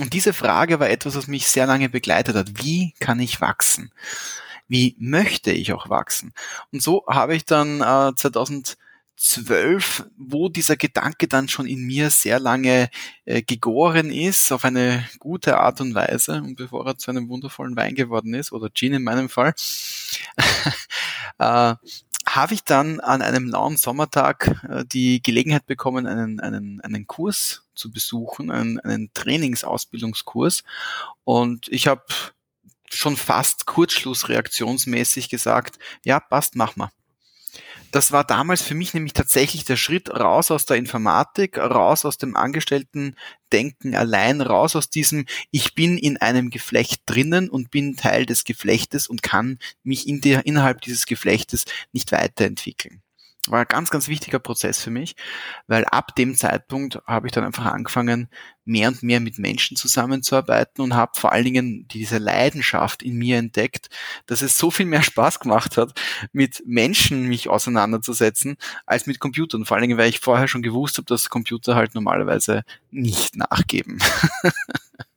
Und 0.00 0.14
diese 0.14 0.32
Frage 0.32 0.80
war 0.80 0.88
etwas, 0.88 1.14
was 1.14 1.26
mich 1.26 1.48
sehr 1.48 1.66
lange 1.66 1.88
begleitet 1.88 2.34
hat. 2.34 2.64
Wie 2.64 2.94
kann 3.00 3.20
ich 3.20 3.40
wachsen? 3.40 3.92
Wie 4.66 4.96
möchte 4.98 5.50
ich 5.50 5.72
auch 5.72 5.90
wachsen? 5.90 6.32
Und 6.72 6.82
so 6.82 7.04
habe 7.06 7.36
ich 7.36 7.44
dann 7.44 7.80
äh, 7.80 8.14
2012, 8.14 10.06
wo 10.16 10.48
dieser 10.48 10.76
Gedanke 10.76 11.28
dann 11.28 11.48
schon 11.48 11.66
in 11.66 11.82
mir 11.86 12.08
sehr 12.10 12.38
lange 12.38 12.88
äh, 13.24 13.42
gegoren 13.42 14.10
ist, 14.10 14.52
auf 14.52 14.64
eine 14.64 15.06
gute 15.18 15.58
Art 15.58 15.80
und 15.80 15.94
Weise, 15.94 16.42
und 16.42 16.56
bevor 16.56 16.86
er 16.86 16.96
zu 16.96 17.10
einem 17.10 17.28
wundervollen 17.28 17.76
Wein 17.76 17.94
geworden 17.94 18.32
ist, 18.32 18.52
oder 18.52 18.70
Gin 18.72 18.94
in 18.94 19.02
meinem 19.02 19.28
Fall, 19.28 19.54
äh, 21.38 21.74
habe 22.26 22.54
ich 22.54 22.62
dann 22.62 23.00
an 23.00 23.22
einem 23.22 23.48
lauen 23.48 23.76
Sommertag 23.76 24.64
äh, 24.68 24.84
die 24.84 25.20
Gelegenheit 25.20 25.66
bekommen, 25.66 26.06
einen, 26.06 26.38
einen, 26.38 26.80
einen 26.80 27.06
Kurs 27.06 27.64
zu 27.80 27.90
besuchen, 27.90 28.50
einen, 28.50 28.78
einen 28.80 29.12
Trainingsausbildungskurs. 29.14 30.62
Und 31.24 31.66
ich 31.68 31.88
habe 31.88 32.04
schon 32.92 33.16
fast 33.16 33.66
kurzschlussreaktionsmäßig 33.66 35.28
gesagt, 35.28 35.78
ja, 36.04 36.20
passt, 36.20 36.56
mach 36.56 36.76
mal. 36.76 36.90
Das 37.90 38.12
war 38.12 38.22
damals 38.22 38.62
für 38.62 38.76
mich 38.76 38.94
nämlich 38.94 39.14
tatsächlich 39.14 39.64
der 39.64 39.76
Schritt 39.76 40.10
raus 40.10 40.52
aus 40.52 40.64
der 40.64 40.76
Informatik, 40.76 41.58
raus 41.58 42.04
aus 42.04 42.18
dem 42.18 42.36
Angestellten-Denken 42.36 43.96
allein, 43.96 44.40
raus 44.40 44.76
aus 44.76 44.90
diesem, 44.90 45.26
ich 45.50 45.74
bin 45.74 45.98
in 45.98 46.16
einem 46.16 46.50
Geflecht 46.50 47.02
drinnen 47.06 47.50
und 47.50 47.72
bin 47.72 47.96
Teil 47.96 48.26
des 48.26 48.44
Geflechtes 48.44 49.08
und 49.08 49.24
kann 49.24 49.58
mich 49.82 50.06
in 50.06 50.20
der, 50.20 50.46
innerhalb 50.46 50.82
dieses 50.82 51.06
Geflechtes 51.06 51.64
nicht 51.92 52.12
weiterentwickeln. 52.12 53.02
War 53.48 53.60
ein 53.60 53.66
ganz, 53.68 53.90
ganz 53.90 54.08
wichtiger 54.08 54.38
Prozess 54.38 54.82
für 54.82 54.90
mich, 54.90 55.16
weil 55.66 55.84
ab 55.86 56.14
dem 56.14 56.34
Zeitpunkt 56.36 57.00
habe 57.06 57.26
ich 57.26 57.32
dann 57.32 57.44
einfach 57.44 57.64
angefangen, 57.64 58.28
mehr 58.64 58.88
und 58.88 59.02
mehr 59.02 59.20
mit 59.20 59.38
Menschen 59.38 59.76
zusammenzuarbeiten 59.76 60.82
und 60.82 60.94
habe 60.94 61.18
vor 61.18 61.32
allen 61.32 61.44
Dingen 61.44 61.88
diese 61.88 62.18
Leidenschaft 62.18 63.02
in 63.02 63.16
mir 63.16 63.38
entdeckt, 63.38 63.88
dass 64.26 64.42
es 64.42 64.58
so 64.58 64.70
viel 64.70 64.86
mehr 64.86 65.02
Spaß 65.02 65.40
gemacht 65.40 65.76
hat, 65.76 65.98
mit 66.32 66.62
Menschen 66.66 67.28
mich 67.28 67.48
auseinanderzusetzen, 67.48 68.56
als 68.86 69.06
mit 69.06 69.18
Computern. 69.18 69.64
Vor 69.64 69.76
allen 69.76 69.88
Dingen, 69.88 69.98
weil 69.98 70.10
ich 70.10 70.20
vorher 70.20 70.46
schon 70.46 70.62
gewusst 70.62 70.98
habe, 70.98 71.06
dass 71.06 71.30
Computer 71.30 71.74
halt 71.74 71.94
normalerweise 71.94 72.62
nicht 72.90 73.36
nachgeben. 73.36 73.98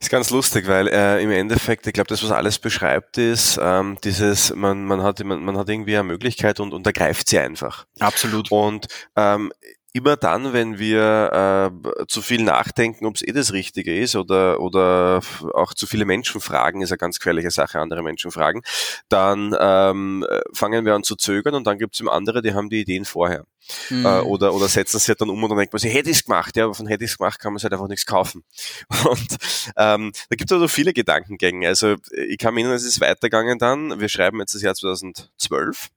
ist 0.00 0.10
ganz 0.10 0.30
lustig, 0.30 0.66
weil 0.66 0.88
äh, 0.88 1.22
im 1.22 1.30
Endeffekt, 1.30 1.86
ich 1.86 1.92
glaube, 1.92 2.08
das, 2.08 2.22
was 2.22 2.30
alles 2.30 2.58
beschreibt, 2.58 3.18
ist 3.18 3.58
ähm, 3.62 3.98
dieses, 4.02 4.54
man, 4.54 4.84
man, 4.84 5.02
hat, 5.02 5.22
man, 5.22 5.44
man 5.44 5.58
hat 5.58 5.68
irgendwie 5.68 5.94
eine 5.94 6.04
Möglichkeit 6.04 6.58
und, 6.58 6.72
und 6.72 6.86
ergreift 6.86 7.28
sie 7.28 7.38
einfach. 7.38 7.86
Absolut. 7.98 8.50
Und 8.50 8.86
ähm, 9.16 9.52
immer 9.92 10.16
dann, 10.16 10.52
wenn 10.52 10.78
wir 10.78 11.72
äh, 11.72 12.06
zu 12.06 12.22
viel 12.22 12.42
nachdenken, 12.42 13.06
ob 13.06 13.16
es 13.16 13.22
eh 13.22 13.32
das 13.32 13.52
Richtige 13.52 13.98
ist 13.98 14.14
oder, 14.14 14.60
oder 14.60 15.20
auch 15.54 15.74
zu 15.74 15.86
viele 15.86 16.04
Menschen 16.04 16.40
fragen, 16.40 16.82
ist 16.82 16.92
eine 16.92 16.98
ganz 16.98 17.18
gefährliche 17.18 17.50
Sache, 17.50 17.80
andere 17.80 18.02
Menschen 18.02 18.30
fragen, 18.30 18.62
dann 19.08 19.56
ähm, 19.58 20.24
fangen 20.52 20.84
wir 20.84 20.94
an 20.94 21.02
zu 21.02 21.16
zögern 21.16 21.54
und 21.54 21.66
dann 21.66 21.78
gibt 21.78 21.94
es 21.94 22.00
eben 22.00 22.08
andere, 22.08 22.42
die 22.42 22.54
haben 22.54 22.70
die 22.70 22.80
Ideen 22.80 23.04
vorher. 23.04 23.44
Mhm. 23.88 24.06
Äh, 24.06 24.20
oder, 24.20 24.54
oder 24.54 24.68
setzen 24.68 24.98
sie 24.98 25.08
halt 25.08 25.20
dann 25.20 25.30
um 25.30 25.42
und 25.42 25.50
dann 25.50 25.58
denkt 25.58 25.72
man 25.72 25.80
sich, 25.80 25.92
hätte 25.92 26.10
ich 26.10 26.18
es 26.18 26.24
gemacht, 26.24 26.56
ja, 26.56 26.64
aber 26.64 26.74
von 26.74 26.86
hätte 26.86 27.04
ich 27.04 27.10
es 27.10 27.18
gemacht 27.18 27.40
kann 27.40 27.52
man 27.52 27.58
sich 27.58 27.64
halt 27.64 27.72
einfach 27.72 27.88
nichts 27.88 28.06
kaufen. 28.06 28.44
Und 29.04 29.36
ähm, 29.76 30.12
da 30.28 30.36
gibt 30.36 30.50
es 30.50 30.54
also 30.54 30.68
viele 30.68 30.92
Gedankengänge. 30.92 31.68
Also 31.68 31.96
ich 32.12 32.38
kann 32.38 32.54
mir 32.54 32.60
erinnern, 32.60 32.76
es 32.76 32.84
ist 32.84 33.00
weitergegangen 33.00 33.58
dann. 33.58 34.00
Wir 34.00 34.08
schreiben 34.08 34.40
jetzt 34.40 34.54
das 34.54 34.62
Jahr 34.62 34.74
2012 34.74 35.90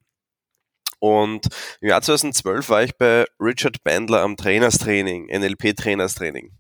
und 1.04 1.50
im 1.82 1.90
Jahr 1.90 2.02
2012 2.02 2.70
war 2.70 2.82
ich 2.82 2.98
bei 2.98 3.26
Richard 3.38 3.84
Bandler 3.84 4.22
am 4.22 4.38
Trainerstraining, 4.38 5.28
NLP-Trainerstraining. 5.28 6.52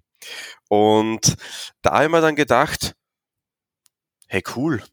Und 0.68 1.38
da 1.82 1.94
habe 1.94 2.04
ich 2.04 2.12
mir 2.12 2.20
dann 2.20 2.36
gedacht, 2.36 2.94
hey 4.28 4.44
cool, 4.58 4.84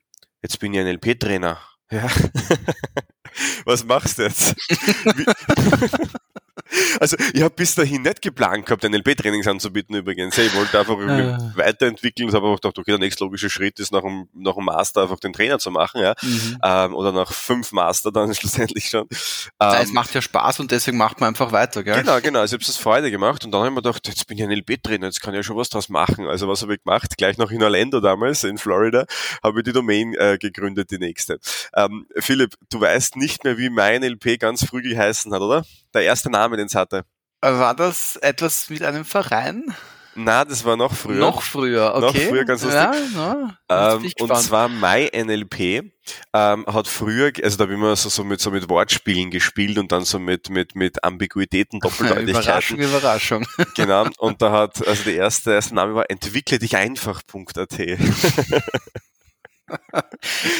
jetzt 0.40 0.60
bin 0.60 0.72
ich 0.72 0.84
NLP-Trainer. 0.84 1.60
Ja. 1.90 2.06
Was 3.64 3.82
machst 3.82 4.18
du 4.18 4.22
jetzt? 4.22 4.54
Also 7.00 7.16
ich 7.32 7.42
habe 7.42 7.54
bis 7.54 7.74
dahin 7.74 8.02
nicht 8.02 8.22
geplant 8.22 8.66
gehabt, 8.66 8.82
NLP-Trainings 8.82 9.46
anzubieten 9.46 9.94
übrigens. 9.94 10.36
Ich 10.38 10.54
wollte 10.54 10.78
einfach 10.78 10.98
äh. 10.98 11.56
weiterentwickeln 11.56 12.28
und 12.28 12.34
habe 12.34 12.46
auch 12.46 12.56
gedacht, 12.56 12.78
okay, 12.78 12.92
der 12.92 12.98
nächste 12.98 13.24
logische 13.24 13.50
Schritt 13.50 13.78
ist 13.80 13.92
nach 13.92 14.02
dem, 14.02 14.28
nach 14.34 14.54
dem 14.54 14.64
Master 14.64 15.02
einfach 15.02 15.18
den 15.18 15.32
Trainer 15.32 15.58
zu 15.58 15.70
machen, 15.70 16.00
ja. 16.00 16.14
Mhm. 16.22 16.58
Ähm, 16.62 16.94
oder 16.94 17.12
nach 17.12 17.32
fünf 17.32 17.72
Master 17.72 18.12
dann 18.12 18.34
schlussendlich 18.40 18.88
schon. 18.88 19.06
Ähm, 19.60 19.76
es 19.82 19.92
macht 19.92 20.14
ja 20.14 20.22
Spaß 20.22 20.60
und 20.60 20.70
deswegen 20.70 20.96
macht 20.96 21.20
man 21.20 21.28
einfach 21.30 21.52
weiter, 21.52 21.82
gell? 21.82 22.00
Genau, 22.00 22.20
genau. 22.20 22.40
Also 22.40 22.56
ich 22.56 22.62
habe 22.62 22.70
es 22.70 22.76
Freude 22.76 23.10
gemacht 23.10 23.44
und 23.44 23.52
dann 23.52 23.60
habe 23.60 23.68
ich 23.68 23.74
mir 23.74 23.82
gedacht, 23.82 24.06
jetzt 24.08 24.26
bin 24.26 24.38
ich 24.38 24.44
NLP-Trainer, 24.44 25.06
jetzt 25.06 25.20
kann 25.20 25.34
ich 25.34 25.38
ja 25.38 25.42
schon 25.42 25.56
was 25.56 25.68
draus 25.68 25.88
machen. 25.88 26.26
Also 26.26 26.48
was 26.48 26.62
habe 26.62 26.74
ich 26.74 26.82
gemacht? 26.82 27.16
Gleich 27.16 27.38
noch 27.38 27.50
in 27.50 27.62
Orlando 27.62 28.00
damals, 28.00 28.44
in 28.44 28.58
Florida, 28.58 29.06
habe 29.42 29.60
ich 29.60 29.64
die 29.64 29.72
Domain 29.72 30.14
äh, 30.14 30.38
gegründet, 30.38 30.90
die 30.90 30.98
nächste. 30.98 31.38
Ähm, 31.74 32.06
Philipp, 32.16 32.54
du 32.70 32.80
weißt 32.80 33.16
nicht 33.16 33.44
mehr, 33.44 33.58
wie 33.58 33.70
mein 33.70 34.00
NLP 34.02 34.38
ganz 34.38 34.64
früh 34.64 34.82
geheißen 34.82 35.32
hat, 35.32 35.40
oder? 35.40 35.64
Der 35.92 36.02
erste 36.02 36.30
Name, 36.30 36.56
es 36.66 36.74
hatte. 36.74 37.04
War 37.40 37.74
das 37.74 38.16
etwas 38.16 38.68
mit 38.68 38.82
einem 38.82 39.04
Verein? 39.04 39.74
Na, 40.14 40.44
das 40.44 40.64
war 40.64 40.76
noch 40.76 40.92
früher. 40.92 41.18
Noch 41.18 41.42
früher, 41.42 41.94
okay. 41.94 42.00
Noch 42.00 42.14
früher, 42.14 42.44
ganz 42.44 42.62
lustig. 42.62 42.80
Ja, 43.14 43.54
ja, 43.70 43.94
ähm, 43.94 44.12
und 44.18 44.36
zwar 44.36 44.68
MyNLP 44.68 45.92
ähm, 46.34 46.66
hat 46.66 46.88
früher, 46.88 47.32
also 47.42 47.56
da 47.56 47.62
habe 47.62 47.72
ich 47.72 47.78
immer 47.78 47.94
so, 47.94 48.08
so, 48.08 48.24
mit, 48.24 48.40
so 48.40 48.50
mit 48.50 48.68
Wortspielen 48.68 49.30
gespielt 49.30 49.78
und 49.78 49.92
dann 49.92 50.04
so 50.04 50.18
mit, 50.18 50.50
mit, 50.50 50.74
mit 50.74 51.04
Ambiguitäten, 51.04 51.78
Doppeldeutigkeiten. 51.80 52.78
Überraschung, 52.78 52.78
Überraschung. 52.78 53.46
Genau, 53.76 54.06
und 54.18 54.42
da 54.42 54.50
hat, 54.50 54.86
also 54.86 55.04
der 55.04 55.14
erste, 55.14 55.52
erste 55.52 55.74
Name 55.74 55.94
war 55.94 56.10
entwickle 56.10 56.58
dich 56.58 56.76
einfach.at. 56.76 57.78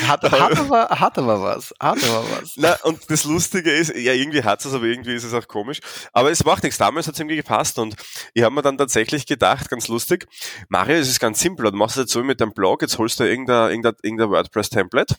hat, 0.07 0.23
hat, 0.23 0.59
aber, 0.59 0.89
hat 0.89 1.19
aber 1.19 1.43
was. 1.43 1.75
Hat 1.81 2.03
aber 2.05 2.25
was. 2.31 2.55
Na, 2.57 2.77
und 2.85 3.11
das 3.11 3.25
Lustige 3.25 3.71
ist, 3.71 3.95
ja, 3.95 4.13
irgendwie 4.13 4.43
hat 4.43 4.65
es 4.65 4.73
aber 4.73 4.85
irgendwie 4.85 5.15
ist 5.15 5.25
es 5.25 5.35
auch 5.35 5.47
komisch. 5.49 5.81
Aber 6.13 6.31
es 6.31 6.45
macht 6.45 6.63
nichts. 6.63 6.79
Damals 6.79 7.07
hat 7.07 7.15
es 7.15 7.21
irgendwie 7.21 7.37
gepasst 7.37 7.79
und 7.79 7.97
ich 8.35 8.43
habe 8.43 8.55
mir 8.55 8.63
dann 8.63 8.79
tatsächlich 8.79 9.27
gedacht, 9.27 9.69
ganz 9.69 9.89
lustig, 9.89 10.27
Mario, 10.69 10.97
es 10.97 11.09
ist 11.09 11.21
ganz 11.21 11.41
simpel. 11.41 11.71
Du 11.71 11.77
machst 11.77 11.97
es 11.97 12.03
jetzt 12.03 12.13
so 12.13 12.23
mit 12.23 12.41
deinem 12.41 12.53
Blog, 12.53 12.83
jetzt 12.83 12.99
holst 12.99 13.21
du 13.21 13.25
irgendein, 13.25 13.71
irgendein, 13.71 13.95
irgendein 14.03 14.31
WordPress-Template. 14.31 15.17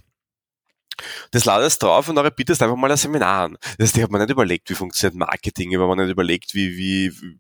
Das 1.31 1.45
ladest 1.45 1.81
drauf 1.81 2.09
und 2.09 2.15
dann 2.15 2.29
bietest 2.35 2.61
einfach 2.61 2.75
mal 2.75 2.91
ein 2.91 2.97
Seminar 2.97 3.45
an. 3.45 3.57
Das 3.77 3.87
heißt, 3.87 3.97
ich 3.97 4.03
habe 4.03 4.11
mir 4.11 4.19
nicht 4.19 4.29
überlegt, 4.29 4.69
wie 4.69 4.75
funktioniert 4.75 5.15
Marketing, 5.15 5.71
ich 5.71 5.77
habe 5.77 5.87
mir 5.87 6.03
nicht 6.03 6.11
überlegt, 6.11 6.53
wie, 6.53 6.77
wie, 6.77 7.39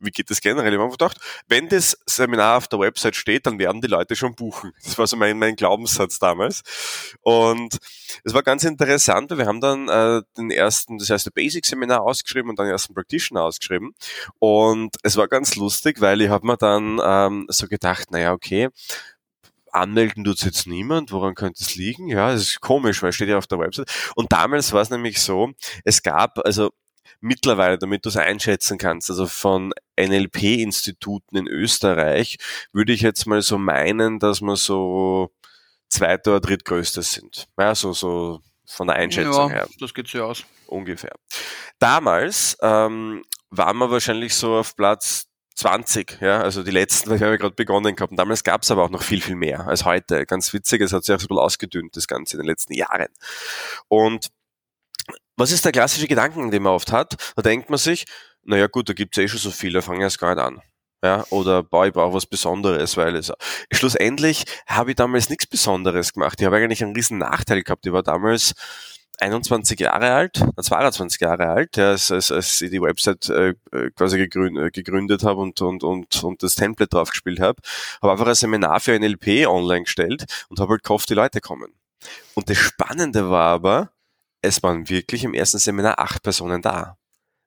wie 0.00 0.10
geht 0.10 0.30
das 0.30 0.40
generell? 0.40 0.72
Ich 0.72 0.78
habe 0.78 0.90
gedacht, 0.90 1.18
wenn 1.48 1.68
das 1.68 1.96
Seminar 2.06 2.56
auf 2.56 2.68
der 2.68 2.80
Website 2.80 3.16
steht, 3.16 3.46
dann 3.46 3.58
werden 3.58 3.80
die 3.80 3.88
Leute 3.88 4.16
schon 4.16 4.34
buchen. 4.34 4.72
Das 4.84 4.98
war 4.98 5.06
so 5.06 5.16
mein, 5.16 5.38
mein 5.38 5.56
Glaubenssatz 5.56 6.18
damals. 6.18 6.62
Und 7.20 7.78
es 8.24 8.34
war 8.34 8.42
ganz 8.42 8.64
interessant, 8.64 9.30
wir 9.30 9.46
haben 9.46 9.60
dann 9.60 9.88
äh, 9.88 10.22
den 10.36 10.50
ersten, 10.50 10.98
das 10.98 11.10
erste 11.10 11.30
Basic-Seminar 11.30 12.02
ausgeschrieben 12.02 12.50
und 12.50 12.58
dann 12.58 12.66
den 12.66 12.72
ersten 12.72 12.94
Practitioner 12.94 13.42
ausgeschrieben. 13.42 13.94
Und 14.38 14.96
es 15.02 15.16
war 15.16 15.28
ganz 15.28 15.56
lustig, 15.56 16.00
weil 16.00 16.20
ich 16.22 16.30
habe 16.30 16.46
mir 16.46 16.56
dann 16.56 17.00
ähm, 17.04 17.46
so 17.48 17.66
gedacht, 17.68 18.10
naja, 18.10 18.32
okay, 18.32 18.68
anmelden 19.72 20.24
tut 20.24 20.42
jetzt 20.42 20.66
niemand, 20.66 21.12
woran 21.12 21.34
könnte 21.34 21.62
es 21.62 21.76
liegen? 21.76 22.08
Ja, 22.08 22.32
es 22.32 22.42
ist 22.42 22.60
komisch, 22.60 23.02
weil 23.02 23.10
es 23.10 23.14
steht 23.16 23.28
ja 23.28 23.38
auf 23.38 23.46
der 23.46 23.58
Website. 23.58 23.90
Und 24.16 24.32
damals 24.32 24.72
war 24.72 24.82
es 24.82 24.90
nämlich 24.90 25.20
so, 25.20 25.52
es 25.84 26.02
gab, 26.02 26.44
also 26.44 26.70
mittlerweile, 27.20 27.78
damit 27.78 28.04
du 28.04 28.08
es 28.08 28.16
einschätzen 28.16 28.78
kannst, 28.78 29.10
also 29.10 29.26
von 29.26 29.72
NLP-Instituten 29.98 31.36
in 31.36 31.46
Österreich, 31.48 32.38
würde 32.72 32.92
ich 32.92 33.00
jetzt 33.00 33.26
mal 33.26 33.42
so 33.42 33.58
meinen, 33.58 34.18
dass 34.18 34.40
wir 34.40 34.56
so 34.56 35.30
zweiter 35.88 36.32
oder 36.32 36.40
drittgrößtes 36.40 37.12
sind. 37.12 37.48
Ja, 37.58 37.74
so, 37.74 37.92
so 37.92 38.40
von 38.66 38.86
der 38.86 38.96
Einschätzung 38.96 39.50
ja, 39.50 39.56
her. 39.56 39.68
Das 39.80 39.92
geht 39.92 40.08
so 40.08 40.22
aus. 40.24 40.44
Ungefähr. 40.66 41.12
Damals 41.78 42.56
ähm, 42.62 43.24
waren 43.50 43.78
wir 43.78 43.90
wahrscheinlich 43.90 44.34
so 44.34 44.58
auf 44.58 44.76
Platz 44.76 45.26
20, 45.56 46.20
ja, 46.20 46.40
also 46.40 46.62
die 46.62 46.70
letzten, 46.70 47.10
weil 47.10 47.20
wir 47.20 47.26
haben 47.26 47.34
ja 47.34 47.38
gerade 47.38 47.54
begonnen 47.54 47.94
gehabt. 47.94 48.12
Und 48.12 48.16
damals 48.16 48.44
gab 48.44 48.62
es 48.62 48.70
aber 48.70 48.84
auch 48.84 48.90
noch 48.90 49.02
viel, 49.02 49.20
viel 49.20 49.36
mehr 49.36 49.66
als 49.66 49.84
heute. 49.84 50.24
Ganz 50.24 50.52
witzig, 50.52 50.80
es 50.80 50.92
hat 50.92 51.04
sich 51.04 51.14
auch 51.14 51.18
so 51.18 51.26
ein 51.26 51.28
bisschen 51.28 51.38
ausgedünnt, 51.38 51.96
das 51.96 52.06
Ganze 52.06 52.36
in 52.36 52.42
den 52.42 52.46
letzten 52.46 52.72
Jahren. 52.72 53.08
Und 53.88 54.28
was 55.40 55.52
ist 55.52 55.64
der 55.64 55.72
klassische 55.72 56.06
Gedanken, 56.06 56.50
den 56.50 56.62
man 56.62 56.74
oft 56.74 56.92
hat? 56.92 57.16
Da 57.34 57.42
denkt 57.42 57.70
man 57.70 57.78
sich, 57.78 58.04
naja 58.44 58.66
gut, 58.66 58.88
da 58.88 58.92
gibt's 58.92 59.18
eh 59.18 59.26
schon 59.26 59.40
so 59.40 59.50
viele, 59.50 59.74
da 59.74 59.82
fange 59.82 59.98
ich 59.98 60.04
erst 60.04 60.20
gar 60.20 60.34
nicht 60.34 60.44
an. 60.44 60.60
Ja, 61.02 61.24
oder 61.30 61.62
boah, 61.62 61.86
ich 61.86 61.94
brauche 61.94 62.14
was 62.14 62.26
Besonderes, 62.26 62.96
weil 62.98 63.16
es 63.16 63.32
schlussendlich 63.72 64.44
habe 64.66 64.90
ich 64.90 64.96
damals 64.96 65.30
nichts 65.30 65.46
Besonderes 65.46 66.12
gemacht. 66.12 66.38
Ich 66.38 66.46
habe 66.46 66.56
eigentlich 66.56 66.84
einen 66.84 66.94
riesen 66.94 67.16
Nachteil 67.16 67.62
gehabt. 67.62 67.86
Ich 67.86 67.92
war 67.92 68.02
damals 68.02 68.52
21 69.18 69.80
Jahre 69.80 70.12
alt, 70.12 70.44
22 70.60 71.20
Jahre 71.20 71.48
alt, 71.48 71.76
ja, 71.78 71.90
als, 71.90 72.10
als, 72.10 72.30
als 72.30 72.60
ich 72.60 72.70
die 72.70 72.82
Website 72.82 73.30
äh, 73.30 73.54
quasi 73.96 74.18
gegründet, 74.18 74.66
äh, 74.66 74.70
gegründet 74.70 75.24
habe 75.24 75.40
und, 75.40 75.60
und, 75.62 75.82
und, 75.84 76.22
und 76.22 76.42
das 76.42 76.54
Template 76.54 76.90
drauf 76.90 77.10
gespielt 77.10 77.40
habe, 77.40 77.62
habe 78.02 78.12
einfach 78.12 78.26
ein 78.26 78.34
Seminar 78.34 78.80
für 78.80 78.98
NLP 78.98 79.46
online 79.46 79.84
gestellt 79.84 80.24
und 80.50 80.60
habe 80.60 80.72
halt 80.72 80.82
gehofft, 80.82 81.08
die 81.08 81.14
Leute 81.14 81.40
kommen. 81.40 81.72
Und 82.34 82.50
das 82.50 82.58
Spannende 82.58 83.30
war 83.30 83.52
aber, 83.54 83.90
es 84.42 84.62
waren 84.62 84.88
wirklich 84.88 85.24
im 85.24 85.34
ersten 85.34 85.58
Seminar 85.58 85.98
acht 85.98 86.22
Personen 86.22 86.62
da, 86.62 86.96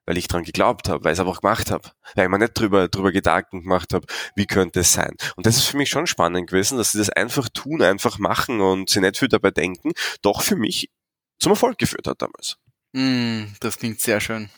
weil 0.06 0.18
ich 0.18 0.28
dran 0.28 0.44
geglaubt 0.44 0.88
habe, 0.88 1.04
weil 1.04 1.12
ich 1.12 1.16
es 1.16 1.20
aber 1.20 1.30
auch 1.30 1.40
gemacht 1.40 1.70
habe, 1.70 1.90
weil 2.14 2.24
ich 2.24 2.30
mir 2.30 2.38
nicht 2.38 2.58
drüber, 2.58 2.88
drüber 2.88 3.12
Gedanken 3.12 3.62
gemacht 3.62 3.94
habe, 3.94 4.06
wie 4.36 4.46
könnte 4.46 4.80
es 4.80 4.92
sein. 4.92 5.16
Und 5.36 5.46
das 5.46 5.56
ist 5.56 5.66
für 5.66 5.76
mich 5.76 5.88
schon 5.88 6.06
spannend 6.06 6.48
gewesen, 6.48 6.78
dass 6.78 6.92
sie 6.92 6.98
das 6.98 7.10
einfach 7.10 7.48
tun, 7.48 7.82
einfach 7.82 8.18
machen 8.18 8.60
und 8.60 8.90
sie 8.90 9.00
nicht 9.00 9.18
viel 9.18 9.28
dabei 9.28 9.50
denken, 9.50 9.92
doch 10.22 10.42
für 10.42 10.56
mich 10.56 10.90
zum 11.38 11.52
Erfolg 11.52 11.78
geführt 11.78 12.06
hat 12.06 12.22
damals. 12.22 12.58
Mm, 12.92 13.54
das 13.60 13.78
klingt 13.78 14.00
sehr 14.00 14.20
schön. 14.20 14.50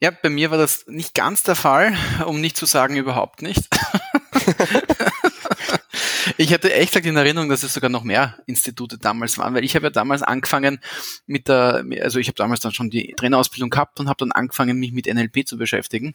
Ja, 0.00 0.10
bei 0.10 0.28
mir 0.28 0.50
war 0.50 0.58
das 0.58 0.84
nicht 0.86 1.14
ganz 1.14 1.42
der 1.42 1.56
Fall, 1.56 1.96
um 2.26 2.40
nicht 2.40 2.56
zu 2.56 2.66
sagen 2.66 2.96
überhaupt 2.96 3.42
nicht. 3.42 3.66
Ich 6.40 6.54
hatte 6.54 6.72
echt 6.72 6.92
gesagt 6.92 7.04
in 7.04 7.16
Erinnerung, 7.16 7.48
dass 7.48 7.64
es 7.64 7.74
sogar 7.74 7.90
noch 7.90 8.04
mehr 8.04 8.38
Institute 8.46 8.96
damals 8.96 9.38
waren, 9.38 9.54
weil 9.54 9.64
ich 9.64 9.74
habe 9.74 9.86
ja 9.86 9.90
damals 9.90 10.22
angefangen 10.22 10.78
mit 11.26 11.48
der, 11.48 11.84
also 12.00 12.20
ich 12.20 12.28
habe 12.28 12.36
damals 12.36 12.60
dann 12.60 12.72
schon 12.72 12.90
die 12.90 13.12
Trainerausbildung 13.16 13.70
gehabt 13.70 13.98
und 13.98 14.08
habe 14.08 14.18
dann 14.20 14.30
angefangen, 14.30 14.78
mich 14.78 14.92
mit 14.92 15.06
NLP 15.06 15.48
zu 15.48 15.58
beschäftigen. 15.58 16.14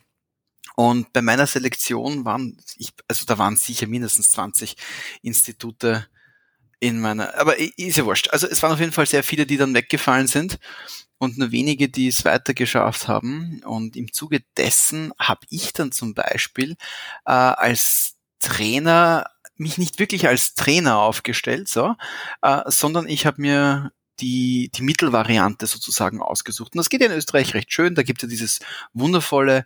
Und 0.76 1.12
bei 1.12 1.22
meiner 1.22 1.46
Selektion 1.46 2.24
waren, 2.24 2.58
ich, 2.78 2.94
also 3.10 3.26
da 3.26 3.38
waren 3.38 3.58
sicher 3.58 3.86
mindestens 3.86 4.32
20 4.32 4.78
Institute 5.24 6.08
in 6.80 7.02
meiner, 7.02 7.38
aber 7.38 7.60
ist 7.60 7.98
ja 7.98 8.06
wurscht. 8.06 8.30
Also 8.30 8.48
es 8.48 8.64
waren 8.64 8.72
auf 8.72 8.80
jeden 8.80 8.94
Fall 8.94 9.06
sehr 9.06 9.24
viele, 9.26 9.46
die 9.46 9.58
dann 9.58 9.74
weggefallen 9.74 10.28
sind 10.28 10.58
und 11.18 11.38
nur 11.38 11.52
wenige, 11.52 11.90
die 11.90 12.08
es 12.08 12.24
weiter 12.24 12.54
geschafft 12.54 13.10
haben. 13.10 13.62
Und 13.66 13.98
im 13.98 14.14
Zuge 14.14 14.42
dessen 14.56 15.12
habe 15.20 15.46
ich 15.50 15.74
dann 15.74 15.92
zum 15.92 16.14
Beispiel 16.14 16.78
äh, 17.26 17.32
als 17.32 18.16
Trainer 18.40 19.26
mich 19.58 19.78
nicht 19.78 20.00
wirklich 20.00 20.28
als 20.28 20.56
Trainer 20.56 20.98
aufgestellt, 21.00 21.68
so, 21.68 21.96
äh, 22.42 22.62
sondern 22.68 23.08
ich 23.08 23.26
habe 23.26 23.42
mir 23.42 23.92
die, 24.20 24.70
die 24.74 24.84
Mittelvariante 24.84 25.68
sozusagen 25.68 26.22
ausgesucht. 26.22 26.74
Und 26.74 26.78
das 26.78 26.90
geht 26.90 27.02
ja 27.02 27.08
in 27.08 27.14
Österreich 27.14 27.54
recht 27.54 27.72
schön. 27.74 27.96
Da 27.96 28.04
gibt 28.04 28.22
es 28.22 28.28
ja 28.28 28.30
dieses 28.30 28.60
wundervolle 28.94 29.66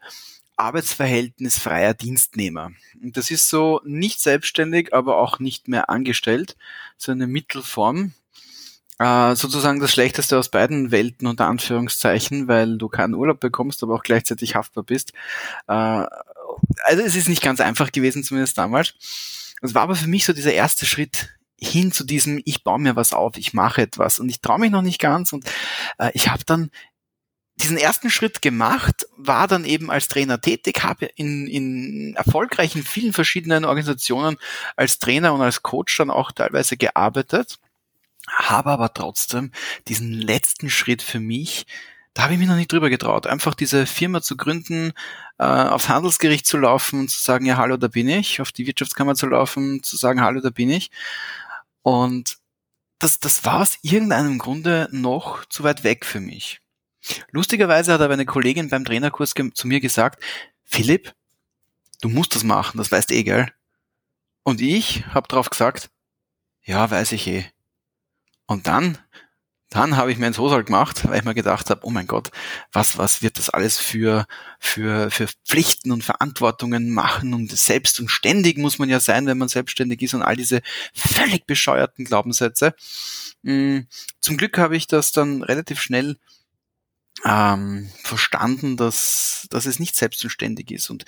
Arbeitsverhältnis 0.56 1.60
freier 1.60 1.94
Dienstnehmer. 1.94 2.72
Und 3.02 3.18
das 3.18 3.30
ist 3.30 3.50
so 3.50 3.82
nicht 3.86 4.20
selbstständig, 4.20 4.94
aber 4.94 5.18
auch 5.18 5.40
nicht 5.40 5.68
mehr 5.68 5.90
angestellt. 5.90 6.58
So 6.98 7.12
eine 7.12 7.28
Mittelform. 7.28 8.14
Äh, 9.00 9.36
sozusagen 9.36 9.80
das 9.80 9.92
Schlechteste 9.92 10.40
aus 10.40 10.50
beiden 10.50 10.90
Welten 10.90 11.28
unter 11.28 11.46
Anführungszeichen, 11.46 12.48
weil 12.48 12.80
du 12.80 12.90
keinen 12.90 13.14
Urlaub 13.14 13.40
bekommst, 13.40 13.84
aber 13.84 13.94
auch 13.94 14.02
gleichzeitig 14.02 14.56
haftbar 14.56 14.84
bist. 14.84 15.14
Äh, 15.68 15.74
also 16.84 17.04
es 17.06 17.16
ist 17.16 17.30
nicht 17.30 17.44
ganz 17.44 17.60
einfach 17.60 17.92
gewesen, 17.92 18.24
zumindest 18.24 18.58
damals. 18.58 18.96
Es 19.62 19.74
war 19.74 19.84
aber 19.84 19.96
für 19.96 20.08
mich 20.08 20.26
so 20.26 20.34
dieser 20.34 20.54
erste 20.54 20.86
Schritt 20.86 21.30
hin 21.60 21.92
zu 21.92 22.04
diesem, 22.04 22.42
ich 22.46 22.64
baue 22.64 22.80
mir 22.80 22.96
was 22.96 23.14
auf, 23.14 23.38
ich 23.38 23.54
mache 23.54 23.82
etwas. 23.82 24.20
Und 24.20 24.30
ich 24.30 24.42
traue 24.42 24.60
mich 24.60 24.72
noch 24.72 24.84
nicht 24.84 25.00
ganz. 25.00 25.34
Und 25.34 25.46
äh, 25.98 26.12
ich 26.14 26.30
habe 26.30 26.44
dann 26.46 26.70
diesen 27.56 27.78
ersten 27.78 28.12
Schritt 28.12 28.42
gemacht, 28.44 29.08
war 29.18 29.48
dann 29.48 29.66
eben 29.66 29.90
als 29.90 30.08
Trainer 30.08 30.40
tätig, 30.40 30.84
habe 30.84 31.08
in, 31.08 31.48
in 31.48 32.14
erfolgreichen 32.16 32.84
vielen 32.84 33.14
verschiedenen 33.14 33.66
Organisationen 33.66 34.38
als 34.76 35.00
Trainer 35.00 35.34
und 35.34 35.42
als 35.42 35.64
Coach 35.64 35.98
dann 35.98 36.12
auch 36.12 36.32
teilweise 36.32 36.78
gearbeitet, 36.78 37.58
habe 38.32 38.70
aber 38.70 38.94
trotzdem 38.94 39.52
diesen 39.88 40.14
letzten 40.14 40.70
Schritt 40.70 41.02
für 41.02 41.20
mich, 41.20 41.66
da 42.18 42.24
habe 42.24 42.34
ich 42.34 42.40
mich 42.40 42.48
noch 42.48 42.56
nicht 42.56 42.72
drüber 42.72 42.90
getraut, 42.90 43.28
einfach 43.28 43.54
diese 43.54 43.86
Firma 43.86 44.24
zu 44.24 44.38
gründen, 44.38 44.94
äh, 45.38 45.44
aufs 45.44 45.88
Handelsgericht 45.88 46.48
zu 46.48 46.58
laufen 46.58 47.02
und 47.02 47.12
zu 47.12 47.22
sagen, 47.22 47.46
ja, 47.46 47.58
hallo, 47.58 47.78
da 47.78 47.90
bin 47.90 48.10
ich, 48.10 48.42
auf 48.42 48.52
die 48.52 48.66
Wirtschaftskammer 48.66 49.14
zu 49.14 49.28
laufen, 49.28 49.84
zu 49.84 49.98
sagen, 49.98 50.20
hallo, 50.22 50.42
da 50.42 50.50
bin 50.50 50.72
ich. 50.72 50.90
Und 51.84 52.40
das, 52.98 53.20
das 53.20 53.46
war 53.46 53.62
aus 53.62 53.78
irgendeinem 53.84 54.40
Grunde 54.40 54.90
noch 54.92 55.46
zu 55.46 55.64
weit 55.64 55.84
weg 55.84 56.08
für 56.08 56.20
mich. 56.20 56.60
Lustigerweise 57.30 57.94
hat 57.94 58.02
aber 58.02 58.16
eine 58.16 58.26
Kollegin 58.26 58.70
beim 58.70 58.84
Trainerkurs 58.84 59.36
zu 59.54 59.68
mir 59.68 59.80
gesagt, 59.80 60.24
Philipp, 60.64 61.14
du 62.02 62.10
musst 62.10 62.34
das 62.34 62.44
machen, 62.44 62.80
das 62.80 62.92
weißt 62.92 63.12
eh, 63.12 63.22
gell? 63.26 63.52
Und 64.42 64.60
ich 64.60 65.06
habe 65.14 65.28
drauf 65.28 65.52
gesagt, 65.52 65.92
ja, 66.64 66.90
weiß 66.90 67.12
ich 67.12 67.28
eh. 67.28 67.46
Und 68.48 68.66
dann 68.66 68.98
dann 69.70 69.98
habe 69.98 70.12
ich 70.12 70.18
mir 70.18 70.28
ins 70.28 70.38
Hosal 70.38 70.64
gemacht, 70.64 71.08
weil 71.08 71.20
ich 71.20 71.26
mir 71.26 71.34
gedacht 71.34 71.70
habe, 71.70 71.82
oh 71.84 71.90
mein 71.90 72.08
Gott, 72.08 72.32
was, 72.72 72.98
was 72.98 73.22
wird 73.22 73.38
das 73.38 73.50
alles 73.50 73.78
für, 73.78 74.26
für, 74.60 75.12
für 75.12 75.28
Pflichten 75.46 75.92
und 75.92 76.06
Verantwortungen 76.06 76.90
machen 76.90 77.34
und 77.34 77.52
selbst 77.52 78.00
und 78.00 78.10
ständig 78.10 78.58
muss 78.58 78.80
man 78.80 78.90
ja 78.90 79.00
sein, 79.00 79.26
wenn 79.28 79.38
man 79.38 79.50
selbstständig 79.50 80.02
ist 80.02 80.14
und 80.14 80.22
all 80.22 80.38
diese 80.38 80.62
völlig 80.94 81.46
bescheuerten 81.46 82.06
Glaubenssätze. 82.06 82.76
Mm, 83.44 83.80
zum 84.22 84.38
Glück 84.38 84.58
habe 84.58 84.78
ich 84.78 84.88
das 84.88 85.12
dann 85.12 85.44
relativ 85.44 85.82
schnell 85.82 86.18
ähm, 87.26 87.90
verstanden, 88.04 88.78
dass, 88.78 89.48
dass 89.50 89.66
es 89.66 89.80
nicht 89.80 89.96
selbstständig 89.96 90.72
ist. 90.72 90.90
Und 90.90 91.06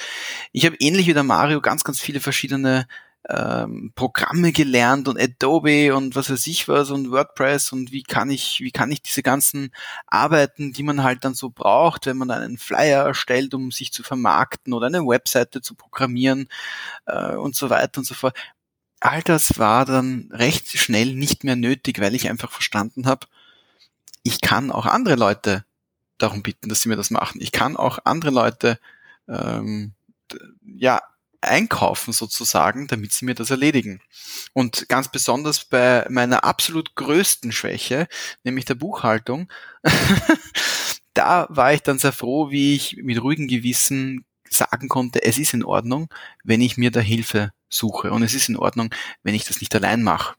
ich 0.51 0.65
habe 0.65 0.75
ähnlich 0.79 1.07
wie 1.07 1.13
der 1.13 1.23
Mario 1.23 1.61
ganz, 1.61 1.83
ganz 1.83 1.99
viele 1.99 2.19
verschiedene 2.19 2.87
ähm, 3.27 3.91
Programme 3.95 4.51
gelernt 4.51 5.07
und 5.07 5.19
Adobe 5.19 5.95
und 5.95 6.15
was 6.15 6.29
weiß 6.29 6.47
ich 6.47 6.67
was 6.67 6.89
und 6.89 7.11
WordPress 7.11 7.73
und 7.73 7.91
wie 7.91 8.03
kann 8.03 8.29
ich, 8.29 8.61
wie 8.61 8.71
kann 8.71 8.91
ich 8.91 9.01
diese 9.01 9.23
ganzen 9.23 9.73
Arbeiten, 10.07 10.71
die 10.71 10.83
man 10.83 11.03
halt 11.03 11.25
dann 11.25 11.33
so 11.33 11.49
braucht, 11.49 12.05
wenn 12.05 12.17
man 12.17 12.31
einen 12.31 12.57
Flyer 12.57 13.05
erstellt, 13.05 13.53
um 13.53 13.71
sich 13.71 13.91
zu 13.91 14.03
vermarkten 14.03 14.73
oder 14.73 14.87
eine 14.87 15.05
Webseite 15.05 15.61
zu 15.61 15.75
programmieren 15.75 16.47
äh, 17.05 17.35
und 17.35 17.55
so 17.55 17.69
weiter 17.69 17.99
und 17.99 18.05
so 18.05 18.13
fort. 18.15 18.37
All 19.01 19.21
das 19.23 19.59
war 19.59 19.85
dann 19.85 20.29
recht 20.31 20.69
schnell 20.77 21.13
nicht 21.15 21.43
mehr 21.43 21.55
nötig, 21.55 21.99
weil 21.99 22.15
ich 22.15 22.29
einfach 22.29 22.51
verstanden 22.51 23.05
habe, 23.05 23.27
ich 24.23 24.41
kann 24.41 24.71
auch 24.71 24.85
andere 24.85 25.15
Leute 25.15 25.65
darum 26.17 26.43
bitten, 26.43 26.69
dass 26.69 26.81
sie 26.81 26.89
mir 26.89 26.97
das 26.97 27.11
machen. 27.11 27.39
Ich 27.41 27.51
kann 27.51 27.77
auch 27.77 27.99
andere 28.03 28.31
Leute 28.31 28.79
ähm, 29.27 29.93
ja 30.63 31.01
einkaufen 31.41 32.13
sozusagen, 32.13 32.87
damit 32.87 33.13
sie 33.13 33.25
mir 33.25 33.35
das 33.35 33.49
erledigen. 33.49 34.01
Und 34.53 34.89
ganz 34.89 35.09
besonders 35.09 35.65
bei 35.65 36.05
meiner 36.09 36.43
absolut 36.43 36.95
größten 36.95 37.51
Schwäche, 37.51 38.07
nämlich 38.43 38.65
der 38.65 38.75
Buchhaltung, 38.75 39.51
da 41.13 41.47
war 41.49 41.73
ich 41.73 41.81
dann 41.81 41.99
sehr 41.99 42.11
froh, 42.11 42.51
wie 42.51 42.75
ich 42.75 42.97
mit 43.01 43.21
ruhigem 43.21 43.47
Gewissen 43.47 44.25
sagen 44.49 44.89
konnte, 44.89 45.23
es 45.23 45.37
ist 45.37 45.53
in 45.53 45.63
Ordnung, 45.63 46.07
wenn 46.43 46.61
ich 46.61 46.77
mir 46.77 46.91
da 46.91 46.99
Hilfe 46.99 47.51
suche. 47.69 48.11
Und 48.11 48.23
es 48.23 48.33
ist 48.33 48.49
in 48.49 48.57
Ordnung, 48.57 48.93
wenn 49.23 49.35
ich 49.35 49.45
das 49.45 49.61
nicht 49.61 49.75
allein 49.75 50.03
mache. 50.03 50.35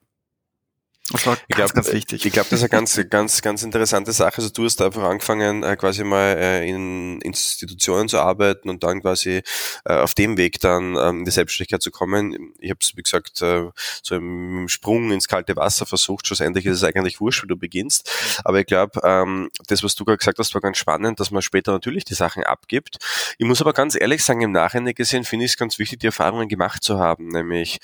Das 1.12 1.26
war 1.26 1.36
ich 1.48 1.56
glaube, 1.56 1.72
ganz 1.72 1.92
wichtig. 1.92 2.24
Ich 2.24 2.32
glaube, 2.32 2.48
das 2.50 2.60
ist 2.60 2.62
eine 2.62 2.68
ganz, 2.70 3.00
ganz, 3.10 3.42
ganz 3.42 3.62
interessante 3.62 4.12
Sache. 4.12 4.38
Also 4.38 4.50
du 4.50 4.64
hast 4.64 4.80
einfach 4.80 5.02
angefangen, 5.02 5.62
äh, 5.64 5.76
quasi 5.76 6.04
mal 6.04 6.36
äh, 6.38 6.68
in 6.68 7.20
Institutionen 7.20 8.08
zu 8.08 8.20
arbeiten 8.20 8.68
und 8.68 8.84
dann 8.84 9.00
quasi 9.00 9.42
äh, 9.84 9.94
auf 9.94 10.14
dem 10.14 10.36
Weg 10.36 10.60
dann 10.60 10.96
ähm, 10.96 11.18
in 11.20 11.24
die 11.24 11.30
Selbstständigkeit 11.30 11.82
zu 11.82 11.90
kommen. 11.90 12.52
Ich 12.58 12.70
habe 12.70 12.78
es, 12.80 12.96
wie 12.96 13.02
gesagt, 13.02 13.36
so 13.36 14.14
im 14.14 14.68
Sprung 14.68 15.10
ins 15.10 15.26
kalte 15.26 15.56
Wasser 15.56 15.84
versucht. 15.84 16.26
Schlussendlich 16.26 16.66
ist 16.66 16.76
es 16.76 16.84
eigentlich 16.84 17.20
wurscht, 17.20 17.42
wie 17.42 17.48
du 17.48 17.56
beginnst. 17.56 18.10
Aber 18.44 18.60
ich 18.60 18.66
glaube, 18.66 19.00
ähm, 19.02 19.50
das, 19.66 19.82
was 19.82 19.94
du 19.96 20.04
gerade 20.04 20.18
gesagt 20.18 20.38
hast, 20.38 20.54
war 20.54 20.60
ganz 20.60 20.78
spannend, 20.78 21.18
dass 21.18 21.30
man 21.30 21.42
später 21.42 21.72
natürlich 21.72 22.04
die 22.04 22.14
Sachen 22.14 22.44
abgibt. 22.44 22.98
Ich 23.38 23.46
muss 23.46 23.60
aber 23.60 23.72
ganz 23.72 23.96
ehrlich 24.00 24.24
sagen, 24.24 24.42
im 24.42 24.52
Nachhinein 24.52 24.94
gesehen 24.94 25.24
finde 25.24 25.44
ich 25.44 25.52
es 25.52 25.56
ganz 25.56 25.78
wichtig, 25.78 26.00
die 26.00 26.06
Erfahrungen 26.06 26.48
gemacht 26.48 26.84
zu 26.84 26.98
haben. 26.98 27.28
Nämlich 27.28 27.78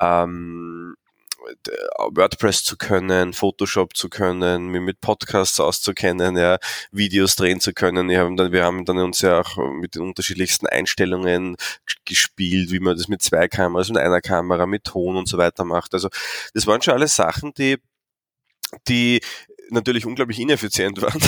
ähm, 0.00 0.96
WordPress 1.98 2.64
zu 2.64 2.76
können, 2.76 3.32
Photoshop 3.32 3.96
zu 3.96 4.08
können, 4.08 4.68
mir 4.68 4.80
mit 4.80 5.00
Podcasts 5.00 5.60
auszukennen, 5.60 6.36
ja, 6.36 6.58
Videos 6.92 7.36
drehen 7.36 7.60
zu 7.60 7.72
können. 7.72 8.08
Wir 8.08 8.20
haben 8.20 8.36
dann, 8.36 8.52
wir 8.52 8.64
haben 8.64 8.84
dann 8.84 8.98
uns 8.98 9.20
ja 9.20 9.40
auch 9.40 9.56
mit 9.72 9.94
den 9.94 10.02
unterschiedlichsten 10.02 10.66
Einstellungen 10.66 11.56
gespielt, 12.04 12.70
wie 12.70 12.80
man 12.80 12.96
das 12.96 13.08
mit 13.08 13.22
zwei 13.22 13.48
Kameras 13.48 13.90
und 13.90 13.96
einer 13.98 14.20
Kamera, 14.20 14.66
mit 14.66 14.84
Ton 14.84 15.16
und 15.16 15.28
so 15.28 15.38
weiter 15.38 15.64
macht. 15.64 15.94
Also 15.94 16.08
das 16.54 16.66
waren 16.66 16.82
schon 16.82 16.94
alles 16.94 17.16
Sachen, 17.16 17.52
die 17.54 17.78
die 18.88 19.20
natürlich 19.70 20.06
unglaublich 20.06 20.38
ineffizient 20.38 21.00
waren. 21.00 21.20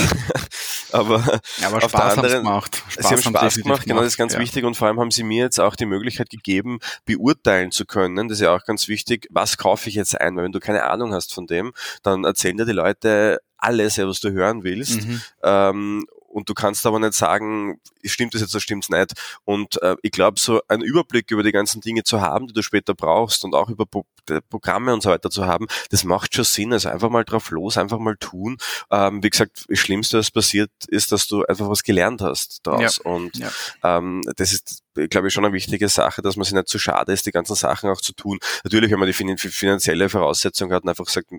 aber, 0.93 1.41
ja, 1.61 1.69
aber 1.69 1.77
auf 1.79 1.91
Spaß 1.91 2.15
der 2.15 2.25
anderen, 2.25 2.45
gemacht. 2.45 2.83
Spaß 2.89 3.09
sie 3.09 3.15
haben 3.15 3.23
Spaß 3.23 3.33
gemacht, 3.33 3.63
gemacht, 3.63 3.85
genau, 3.87 4.01
das 4.01 4.09
ist 4.09 4.17
ganz 4.17 4.35
ja. 4.35 4.41
wichtig 4.41 4.65
und 4.65 4.77
vor 4.77 4.89
allem 4.89 5.01
haben 5.01 5.11
sie 5.11 5.23
mir 5.23 5.45
jetzt 5.45 5.61
auch 5.61 5.77
die 5.77 5.87
Möglichkeit 5.87 6.31
gegeben, 6.31 6.79
beurteilen 7.05 7.71
zu 7.71 7.85
können. 7.85 8.29
Das 8.29 8.39
ist 8.39 8.45
ja 8.45 8.55
auch 8.55 8.65
ganz 8.65 8.89
wichtig, 8.89 9.27
was 9.31 9.57
kaufe 9.57 9.89
ich 9.89 9.95
jetzt 9.95 10.21
ein, 10.21 10.37
weil 10.37 10.45
wenn 10.45 10.53
du 10.53 10.61
keine 10.61 10.85
Ahnung 10.85 11.13
hast 11.13 11.35
von 11.35 11.47
dem, 11.47 11.73
dann 12.03 12.25
erzählen 12.25 12.57
dir 12.57 12.67
die 12.67 12.73
Leute 12.73 13.41
alles, 13.59 13.99
was 13.99 14.21
du 14.21 14.33
hören 14.33 14.65
willst. 14.65 15.07
Mhm. 15.07 15.23
Ähm, 15.43 16.07
und 16.33 16.49
du 16.49 16.55
kannst 16.55 16.87
aber 16.87 16.99
nicht 16.99 17.15
sagen, 17.15 17.79
stimmt 18.05 18.35
das 18.35 18.41
jetzt 18.41 18.55
oder 18.55 18.61
stimmt's 18.61 18.89
nicht. 18.89 19.13
Und 19.45 19.81
äh, 19.83 19.97
ich 20.03 20.11
glaube, 20.11 20.41
so 20.41 20.61
einen 20.69 20.83
Überblick 20.83 21.31
über 21.31 21.43
die 21.43 21.53
ganzen 21.53 21.81
Dinge 21.81 22.05
zu 22.05 22.21
haben, 22.21 22.47
die 22.47 22.55
du 22.55 22.63
später 22.63 22.95
brauchst 22.95 23.45
und 23.45 23.55
auch 23.55 23.69
über 23.69 23.87
Pro 23.87 24.05
Programme 24.51 24.95
und 24.95 25.03
so 25.03 25.11
weiter 25.11 25.31
zu 25.31 25.47
haben, 25.47 25.67
das 25.91 26.05
macht 26.05 26.33
schon 26.33 26.45
Sinn. 26.45 26.73
Also 26.73 26.89
einfach 26.89 27.11
mal 27.11 27.25
drauf 27.25 27.51
los, 27.51 27.77
einfach 27.77 27.99
mal 27.99 28.17
tun. 28.17 28.57
Ähm, 28.89 29.21
wie 29.21 29.31
gesagt, 29.31 29.65
das 29.69 29.79
Schlimmste, 29.81 30.17
was 30.17 30.31
passiert, 30.31 30.71
ist, 30.87 31.11
dass 31.11 31.27
du 31.27 31.45
einfach 31.45 31.69
was 31.69 31.83
gelernt 31.83 32.21
hast 32.21 32.61
daraus. 32.63 33.01
Ja. 33.05 33.11
Und 33.11 33.37
ja. 33.37 33.51
Ähm, 33.83 34.23
das 34.37 34.53
ist 34.53 34.85
glaube 34.95 35.29
ich, 35.29 35.35
schon 35.35 35.45
eine 35.45 35.55
wichtige 35.55 35.89
Sache, 35.89 36.23
dass 36.23 36.37
man 36.37 36.45
sich 36.45 36.55
nicht 36.55 36.69
zu 36.69 36.79
schade 36.79 37.13
ist, 37.13 37.27
die 37.27 37.31
ganzen 37.31 37.57
Sachen 37.57 37.91
auch 37.91 38.01
zu 38.01 38.13
tun. 38.13 38.39
Natürlich, 38.63 38.91
wenn 38.91 38.99
man 38.99 39.09
die 39.09 39.37
finanzielle 39.37 40.09
Voraussetzung 40.09 40.73
hat 40.73 40.83
und 40.83 40.91
einfach 40.91 41.09
sagt, 41.09 41.31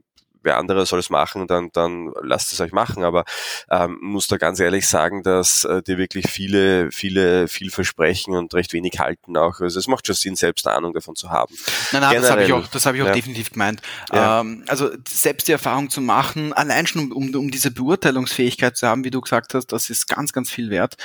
wer 0.43 0.58
andere 0.58 0.86
soll 0.86 0.99
es 0.99 1.10
machen, 1.10 1.47
dann, 1.47 1.69
dann 1.73 2.12
lasst 2.21 2.53
es 2.53 2.62
euch 2.62 2.71
machen. 2.71 3.03
Aber 3.03 3.23
ähm, 3.69 3.97
muss 4.01 4.27
da 4.27 4.38
ganz 4.38 4.60
ehrlich 4.60 4.88
sagen, 4.88 5.23
dass 5.23 5.63
äh, 5.63 5.82
die 5.82 5.97
wirklich 5.97 6.29
viele, 6.29 6.91
viele, 6.91 7.47
viel 7.47 7.71
versprechen 7.71 8.36
und 8.36 8.53
recht 8.53 8.73
wenig 8.73 8.99
halten 8.99 9.38
auch. 9.38 9.60
Also 9.60 9.79
es 9.79 9.88
macht 9.88 10.06
schon 10.06 10.15
Sinn, 10.15 10.36
selbst 10.36 10.67
eine 10.67 10.75
Ahnung 10.77 10.93
davon 10.93 11.15
zu 11.15 11.29
haben. 11.29 11.56
Nein, 11.91 12.01
nein, 12.01 12.12
Generell, 12.12 12.21
das 12.21 12.32
habe 12.32 12.43
ich 12.43 12.53
auch, 12.53 12.67
das 12.67 12.86
habe 12.86 12.97
ich 12.97 13.03
auch 13.03 13.08
ja. 13.08 13.13
definitiv 13.13 13.51
gemeint. 13.51 13.82
Ja. 14.12 14.41
Ähm, 14.41 14.63
also 14.67 14.91
selbst 15.08 15.47
die 15.47 15.53
Erfahrung 15.53 15.89
zu 15.89 16.01
machen, 16.01 16.53
allein 16.53 16.88
schon 16.88 17.12
um, 17.12 17.34
um, 17.34 17.51
diese 17.51 17.71
Beurteilungsfähigkeit 17.71 18.77
zu 18.77 18.88
haben, 18.88 19.03
wie 19.03 19.12
du 19.12 19.21
gesagt 19.21 19.53
hast, 19.53 19.67
das 19.67 19.89
ist 19.89 20.08
ganz, 20.08 20.34
ganz 20.34 20.51
viel 20.51 20.69
wert. 20.69 20.95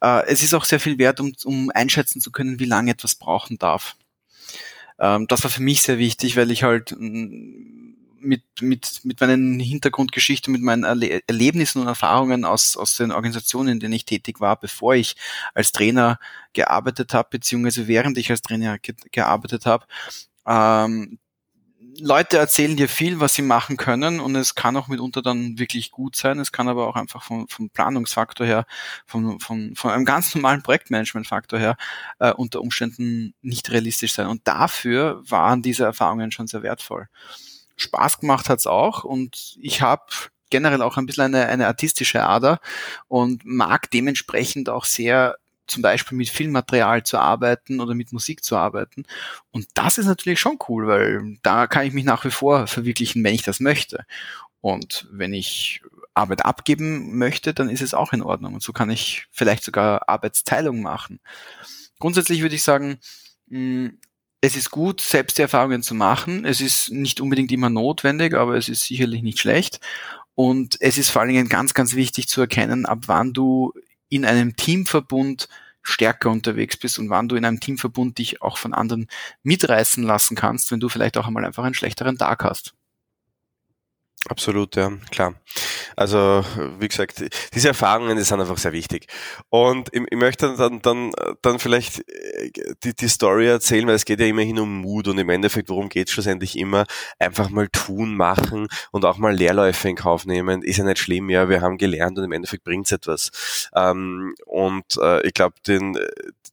Äh, 0.00 0.26
es 0.26 0.42
ist 0.42 0.54
auch 0.54 0.64
sehr 0.64 0.80
viel 0.80 0.98
wert, 0.98 1.20
um, 1.20 1.32
um 1.44 1.70
einschätzen 1.74 2.20
zu 2.20 2.30
können, 2.30 2.58
wie 2.58 2.64
lange 2.64 2.90
etwas 2.90 3.14
brauchen 3.14 3.58
darf 3.58 3.94
ähm, 5.00 5.26
das 5.28 5.44
war 5.44 5.50
für 5.50 5.62
mich 5.62 5.82
sehr 5.82 5.98
wichtig, 5.98 6.36
weil 6.36 6.50
ich 6.50 6.64
halt 6.64 6.92
mit, 8.20 8.42
mit, 8.60 9.00
mit 9.04 9.20
meinen 9.20 9.60
Hintergrundgeschichten, 9.60 10.52
mit 10.52 10.62
meinen 10.62 10.84
Erle 10.84 11.22
Erlebnissen 11.26 11.80
und 11.80 11.88
Erfahrungen 11.88 12.44
aus, 12.44 12.76
aus 12.76 12.96
den 12.96 13.12
Organisationen, 13.12 13.68
in 13.68 13.80
denen 13.80 13.94
ich 13.94 14.04
tätig 14.04 14.40
war, 14.40 14.58
bevor 14.58 14.94
ich 14.94 15.16
als 15.54 15.72
Trainer 15.72 16.18
gearbeitet 16.52 17.14
habe, 17.14 17.28
beziehungsweise 17.30 17.88
während 17.88 18.18
ich 18.18 18.30
als 18.30 18.42
Trainer 18.42 18.78
ge 18.78 18.94
gearbeitet 19.12 19.66
habe. 19.66 19.86
Ähm, 20.46 21.18
Leute 22.00 22.38
erzählen 22.38 22.76
dir 22.76 22.88
viel, 22.88 23.18
was 23.18 23.34
sie 23.34 23.42
machen 23.42 23.76
können 23.76 24.20
und 24.20 24.36
es 24.36 24.54
kann 24.54 24.76
auch 24.76 24.88
mitunter 24.88 25.20
dann 25.20 25.58
wirklich 25.58 25.90
gut 25.90 26.14
sein. 26.14 26.38
Es 26.38 26.52
kann 26.52 26.68
aber 26.68 26.86
auch 26.86 26.94
einfach 26.94 27.22
vom, 27.22 27.48
vom 27.48 27.70
Planungsfaktor 27.70 28.46
her, 28.46 28.66
vom, 29.04 29.40
vom, 29.40 29.74
von 29.74 29.90
einem 29.90 30.04
ganz 30.04 30.34
normalen 30.34 30.62
Projektmanagementfaktor 30.62 31.58
her 31.58 31.76
äh, 32.20 32.32
unter 32.32 32.60
Umständen 32.60 33.34
nicht 33.42 33.70
realistisch 33.70 34.12
sein. 34.12 34.28
Und 34.28 34.46
dafür 34.46 35.22
waren 35.28 35.62
diese 35.62 35.84
Erfahrungen 35.84 36.30
schon 36.30 36.46
sehr 36.46 36.62
wertvoll. 36.62 37.08
Spaß 37.78 38.20
gemacht 38.20 38.48
hat's 38.48 38.66
auch 38.66 39.04
und 39.04 39.56
ich 39.60 39.80
habe 39.80 40.04
generell 40.50 40.82
auch 40.82 40.96
ein 40.96 41.06
bisschen 41.06 41.24
eine, 41.24 41.46
eine 41.46 41.66
artistische 41.66 42.24
Ader 42.24 42.60
und 43.06 43.44
mag 43.44 43.90
dementsprechend 43.90 44.68
auch 44.68 44.84
sehr 44.84 45.36
zum 45.66 45.82
Beispiel 45.82 46.16
mit 46.16 46.30
Filmmaterial 46.30 47.02
zu 47.02 47.18
arbeiten 47.18 47.80
oder 47.80 47.94
mit 47.94 48.12
Musik 48.12 48.42
zu 48.42 48.56
arbeiten. 48.56 49.04
Und 49.50 49.68
das 49.74 49.98
ist 49.98 50.06
natürlich 50.06 50.40
schon 50.40 50.58
cool, 50.68 50.86
weil 50.86 51.38
da 51.42 51.66
kann 51.66 51.86
ich 51.86 51.92
mich 51.92 52.04
nach 52.04 52.24
wie 52.24 52.30
vor 52.30 52.66
verwirklichen, 52.66 53.22
wenn 53.22 53.34
ich 53.34 53.42
das 53.42 53.60
möchte. 53.60 54.06
Und 54.60 55.06
wenn 55.10 55.34
ich 55.34 55.82
Arbeit 56.14 56.44
abgeben 56.44 57.16
möchte, 57.16 57.54
dann 57.54 57.68
ist 57.68 57.82
es 57.82 57.94
auch 57.94 58.12
in 58.12 58.22
Ordnung. 58.22 58.54
Und 58.54 58.62
so 58.62 58.72
kann 58.72 58.90
ich 58.90 59.26
vielleicht 59.30 59.62
sogar 59.62 60.08
Arbeitsteilung 60.08 60.82
machen. 60.82 61.20
Grundsätzlich 62.00 62.42
würde 62.42 62.54
ich 62.54 62.62
sagen, 62.62 62.98
mm, 63.48 63.88
es 64.40 64.56
ist 64.56 64.70
gut, 64.70 65.00
selbst 65.00 65.38
die 65.38 65.42
Erfahrungen 65.42 65.82
zu 65.82 65.94
machen. 65.94 66.44
Es 66.44 66.60
ist 66.60 66.90
nicht 66.90 67.20
unbedingt 67.20 67.50
immer 67.50 67.70
notwendig, 67.70 68.34
aber 68.34 68.56
es 68.56 68.68
ist 68.68 68.84
sicherlich 68.84 69.22
nicht 69.22 69.38
schlecht. 69.40 69.80
Und 70.34 70.76
es 70.80 70.98
ist 70.98 71.10
vor 71.10 71.22
allen 71.22 71.32
Dingen 71.32 71.48
ganz, 71.48 71.74
ganz 71.74 71.94
wichtig 71.94 72.28
zu 72.28 72.40
erkennen, 72.40 72.86
ab 72.86 73.04
wann 73.06 73.32
du 73.32 73.72
in 74.08 74.24
einem 74.24 74.54
Teamverbund 74.56 75.48
stärker 75.82 76.30
unterwegs 76.30 76.76
bist 76.76 76.98
und 76.98 77.10
wann 77.10 77.28
du 77.28 77.36
in 77.36 77.44
einem 77.44 77.60
Teamverbund 77.60 78.18
dich 78.18 78.42
auch 78.42 78.58
von 78.58 78.74
anderen 78.74 79.08
mitreißen 79.42 80.04
lassen 80.04 80.36
kannst, 80.36 80.70
wenn 80.70 80.80
du 80.80 80.88
vielleicht 80.88 81.16
auch 81.16 81.26
einmal 81.26 81.44
einfach 81.44 81.64
einen 81.64 81.74
schlechteren 81.74 82.18
Tag 82.18 82.44
hast. 82.44 82.74
Absolut, 84.26 84.74
ja, 84.74 84.90
klar. 85.12 85.34
Also, 85.94 86.44
wie 86.80 86.88
gesagt, 86.88 87.24
diese 87.54 87.68
Erfahrungen, 87.68 88.16
die 88.16 88.24
sind 88.24 88.40
einfach 88.40 88.58
sehr 88.58 88.72
wichtig. 88.72 89.06
Und 89.48 89.88
ich, 89.92 90.02
ich 90.10 90.18
möchte 90.18 90.54
dann, 90.56 90.82
dann, 90.82 91.12
dann 91.40 91.58
vielleicht 91.60 92.00
äh, 92.08 92.50
die, 92.82 92.94
die 92.94 93.08
Story 93.08 93.46
erzählen, 93.46 93.86
weil 93.86 93.94
es 93.94 94.04
geht 94.04 94.18
ja 94.18 94.26
immerhin 94.26 94.58
um 94.58 94.80
Mut 94.80 95.06
und 95.06 95.18
im 95.18 95.28
Endeffekt, 95.30 95.68
worum 95.68 95.88
geht 95.88 96.08
es 96.08 96.14
schlussendlich 96.14 96.58
immer? 96.58 96.84
Einfach 97.20 97.48
mal 97.48 97.68
tun, 97.68 98.16
machen 98.16 98.66
und 98.90 99.04
auch 99.04 99.18
mal 99.18 99.34
Leerläufe 99.34 99.88
in 99.88 99.96
Kauf 99.96 100.26
nehmen. 100.26 100.62
Ist 100.62 100.78
ja 100.78 100.84
nicht 100.84 100.98
schlimm, 100.98 101.30
ja, 101.30 101.48
wir 101.48 101.60
haben 101.60 101.78
gelernt 101.78 102.18
und 102.18 102.24
im 102.24 102.32
Endeffekt 102.32 102.64
bringt 102.64 102.86
es 102.86 102.92
etwas. 102.92 103.68
Ähm, 103.74 104.34
und 104.46 104.96
äh, 105.00 105.24
ich 105.26 105.32
glaube, 105.32 105.54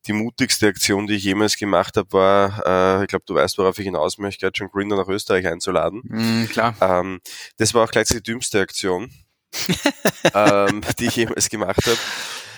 die 0.08 0.14
mutigste 0.14 0.68
Aktion, 0.68 1.08
die 1.08 1.16
ich 1.16 1.24
jemals 1.24 1.58
gemacht 1.58 1.98
habe, 1.98 2.12
war, 2.14 3.00
äh, 3.00 3.04
ich 3.04 3.08
glaube, 3.08 3.26
du 3.26 3.36
weißt, 3.36 3.58
worauf 3.58 3.78
ich 3.80 3.86
hinaus 3.86 4.18
möchte, 4.18 4.50
John 4.54 4.70
Grinder 4.72 4.96
nach 4.96 5.08
Österreich 5.08 5.48
einzuladen. 5.48 6.02
Mm, 6.04 6.46
klar. 6.46 6.76
Ähm, 6.80 7.22
das 7.58 7.74
war 7.74 7.84
auch 7.84 7.92
gleich 7.92 8.08
die 8.08 8.22
dümmste 8.22 8.60
Aktion, 8.60 9.12
ähm, 10.34 10.82
die 11.00 11.06
ich 11.06 11.16
jemals 11.16 11.50
gemacht 11.50 11.86
habe. 11.86 11.98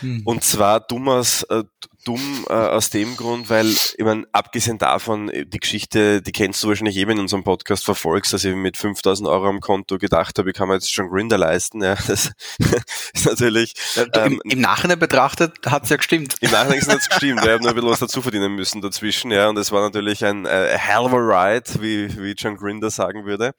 Hm. 0.01 0.21
Und 0.25 0.43
zwar 0.43 0.79
dumm 0.79 1.09
aus, 1.09 1.43
äh, 1.43 1.63
dumm 2.07 2.45
äh, 2.49 2.53
aus 2.53 2.89
dem 2.89 3.17
Grund, 3.17 3.49
weil, 3.49 3.67
ich 3.67 3.99
meine, 3.99 4.25
abgesehen 4.31 4.77
davon, 4.77 5.29
äh, 5.29 5.45
die 5.45 5.59
Geschichte, 5.59 6.21
die 6.21 6.31
kennst 6.31 6.63
du 6.63 6.69
wahrscheinlich 6.69 6.95
eben 6.95 7.11
in 7.11 7.19
unserem 7.19 7.43
Podcast 7.43 7.83
verfolgst, 7.83 8.31
dass 8.31 8.45
ich 8.45 8.55
mit 8.55 8.77
5000 8.77 9.27
Euro 9.27 9.49
am 9.49 9.59
Konto 9.59 9.97
gedacht 9.97 10.39
habe, 10.39 10.49
ich 10.49 10.55
kann 10.55 10.69
mir 10.69 10.75
jetzt 10.75 10.91
schon 10.91 11.09
Grinder 11.09 11.37
leisten. 11.37 11.83
Ja, 11.83 11.95
das 11.95 12.31
ist 13.13 13.25
natürlich... 13.25 13.73
Ähm, 14.13 14.39
Im, 14.43 14.51
Im, 14.51 14.61
Nachhinein 14.61 14.99
betrachtet 14.99 15.53
hat 15.65 15.83
es 15.83 15.89
ja 15.89 15.97
gestimmt. 15.97 16.35
Im 16.39 16.51
Nachhinein 16.51 16.81
hat 16.81 16.99
es 16.99 17.09
gestimmt. 17.09 17.43
Wir 17.43 17.53
haben 17.53 17.61
nur 17.61 17.71
ein 17.71 17.75
bisschen 17.75 17.89
was 17.89 17.99
dazu 17.99 18.21
verdienen 18.21 18.55
müssen 18.55 18.81
dazwischen. 18.81 19.31
Ja, 19.31 19.49
und 19.49 19.57
es 19.57 19.71
war 19.73 19.81
natürlich 19.81 20.23
ein 20.23 20.45
äh, 20.45 20.77
hell 20.77 20.99
of 20.99 21.13
a 21.13 21.17
ride, 21.17 21.81
wie, 21.81 22.17
wie 22.17 22.31
John 22.31 22.55
Grinder 22.55 22.89
sagen 22.89 23.25
würde. 23.25 23.51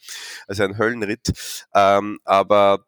Also 0.47 0.65
ein 0.65 0.79
Höllenritt. 0.79 1.33
Ähm, 1.75 2.19
aber 2.25 2.81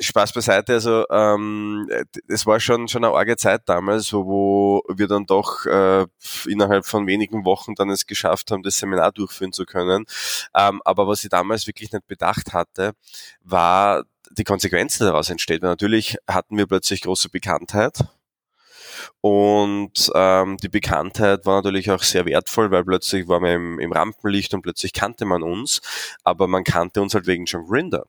Spaß 0.00 0.32
beiseite, 0.32 0.74
also 0.74 1.04
ähm, 1.10 1.88
es 2.28 2.46
war 2.46 2.58
schon 2.58 2.88
schon 2.88 3.04
eine 3.04 3.14
arge 3.14 3.36
Zeit 3.36 3.62
damals, 3.66 4.12
wo, 4.12 4.82
wir 4.88 5.06
dann 5.08 5.26
doch 5.26 5.66
äh, 5.66 6.06
innerhalb 6.46 6.86
von 6.86 7.06
wenigen 7.06 7.44
Wochen 7.44 7.74
dann 7.74 7.90
es 7.90 8.06
geschafft 8.06 8.50
haben, 8.50 8.62
das 8.62 8.78
Seminar 8.78 9.12
durchführen 9.12 9.52
zu 9.52 9.64
können. 9.64 10.06
Ähm, 10.54 10.80
aber 10.84 11.06
was 11.06 11.24
ich 11.24 11.30
damals 11.30 11.66
wirklich 11.66 11.92
nicht 11.92 12.06
bedacht 12.06 12.52
hatte, 12.54 12.92
war 13.42 14.04
die 14.30 14.44
Konsequenzen 14.44 15.04
daraus 15.06 15.30
entsteht. 15.30 15.62
Natürlich 15.62 16.16
hatten 16.28 16.56
wir 16.56 16.66
plötzlich 16.66 17.02
große 17.02 17.28
Bekanntheit, 17.28 18.04
und 19.20 20.10
ähm, 20.14 20.56
die 20.58 20.68
Bekanntheit 20.68 21.46
war 21.46 21.56
natürlich 21.56 21.90
auch 21.90 22.02
sehr 22.02 22.24
wertvoll, 22.26 22.70
weil 22.70 22.84
plötzlich 22.84 23.28
waren 23.28 23.42
wir 23.42 23.54
im, 23.54 23.78
im 23.78 23.92
Rampenlicht 23.92 24.54
und 24.54 24.62
plötzlich 24.62 24.92
kannte 24.92 25.24
man 25.24 25.42
uns, 25.42 25.80
aber 26.24 26.46
man 26.46 26.64
kannte 26.64 27.02
uns 27.02 27.14
halt 27.14 27.26
wegen 27.26 27.44
John 27.44 27.66
Grinder. 27.66 28.06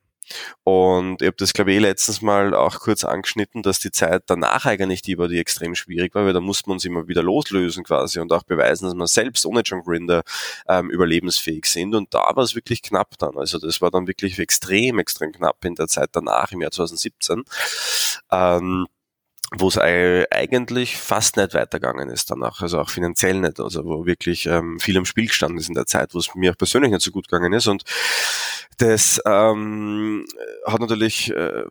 Und 0.64 1.22
ich 1.22 1.26
habe 1.26 1.36
das, 1.36 1.52
glaube 1.52 1.72
ich, 1.72 1.78
eh 1.78 1.80
letztens 1.80 2.22
mal 2.22 2.54
auch 2.54 2.80
kurz 2.80 3.04
angeschnitten, 3.04 3.62
dass 3.62 3.78
die 3.78 3.90
Zeit 3.90 4.24
danach 4.26 4.66
eigentlich 4.66 5.02
die 5.02 5.18
war, 5.18 5.28
die 5.28 5.38
extrem 5.38 5.74
schwierig 5.74 6.14
war, 6.14 6.24
weil 6.24 6.32
da 6.32 6.40
musste 6.40 6.68
man 6.68 6.76
uns 6.76 6.84
immer 6.84 7.08
wieder 7.08 7.22
loslösen 7.22 7.84
quasi 7.84 8.20
und 8.20 8.32
auch 8.32 8.42
beweisen, 8.42 8.86
dass 8.86 8.94
man 8.94 9.06
selbst 9.06 9.46
ohne 9.46 9.62
John 9.62 9.82
Grinder 9.82 10.22
ähm, 10.68 10.90
überlebensfähig 10.90 11.66
sind. 11.66 11.94
Und 11.94 12.12
da 12.14 12.30
war 12.34 12.44
es 12.44 12.54
wirklich 12.54 12.82
knapp 12.82 13.18
dann. 13.18 13.36
Also 13.36 13.58
das 13.58 13.80
war 13.80 13.90
dann 13.90 14.06
wirklich 14.06 14.38
extrem, 14.38 14.98
extrem 14.98 15.32
knapp 15.32 15.64
in 15.64 15.74
der 15.74 15.88
Zeit 15.88 16.10
danach, 16.12 16.52
im 16.52 16.60
Jahr 16.60 16.70
2017. 16.70 17.44
Ähm, 18.30 18.86
wo 19.56 19.68
es 19.68 19.78
eigentlich 19.78 20.96
fast 20.96 21.36
nicht 21.36 21.54
weitergegangen 21.54 22.10
ist 22.10 22.30
danach, 22.30 22.60
also 22.60 22.80
auch 22.80 22.90
finanziell 22.90 23.40
nicht, 23.40 23.60
also 23.60 23.84
wo 23.84 24.04
wirklich 24.04 24.46
ähm, 24.46 24.78
viel 24.78 24.98
am 24.98 25.06
Spiel 25.06 25.26
gestanden 25.26 25.58
ist 25.58 25.68
in 25.68 25.74
der 25.74 25.86
Zeit, 25.86 26.14
wo 26.14 26.18
es 26.18 26.34
mir 26.34 26.52
auch 26.52 26.58
persönlich 26.58 26.90
nicht 26.90 27.02
so 27.02 27.10
gut 27.10 27.28
gegangen 27.28 27.54
ist. 27.54 27.66
Und 27.66 27.84
das 28.76 29.22
ähm, 29.24 30.26
hat 30.66 30.80
natürlich 30.80 31.30
äh, 31.30 31.64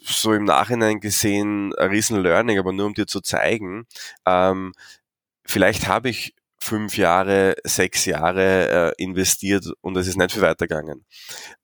so 0.00 0.32
im 0.32 0.44
Nachhinein 0.44 0.98
gesehen 1.00 1.74
ein 1.76 1.90
riesen 1.90 2.20
Learning, 2.20 2.58
aber 2.58 2.72
nur 2.72 2.86
um 2.86 2.94
dir 2.94 3.06
zu 3.06 3.20
zeigen, 3.20 3.86
ähm, 4.26 4.72
vielleicht 5.44 5.86
habe 5.86 6.08
ich 6.08 6.34
fünf 6.62 6.96
Jahre, 6.96 7.56
sechs 7.64 8.04
Jahre 8.04 8.94
äh, 8.98 9.02
investiert 9.02 9.66
und 9.80 9.96
es 9.96 10.06
ist 10.06 10.16
nicht 10.16 10.32
viel 10.32 10.42
weitergegangen. 10.42 11.04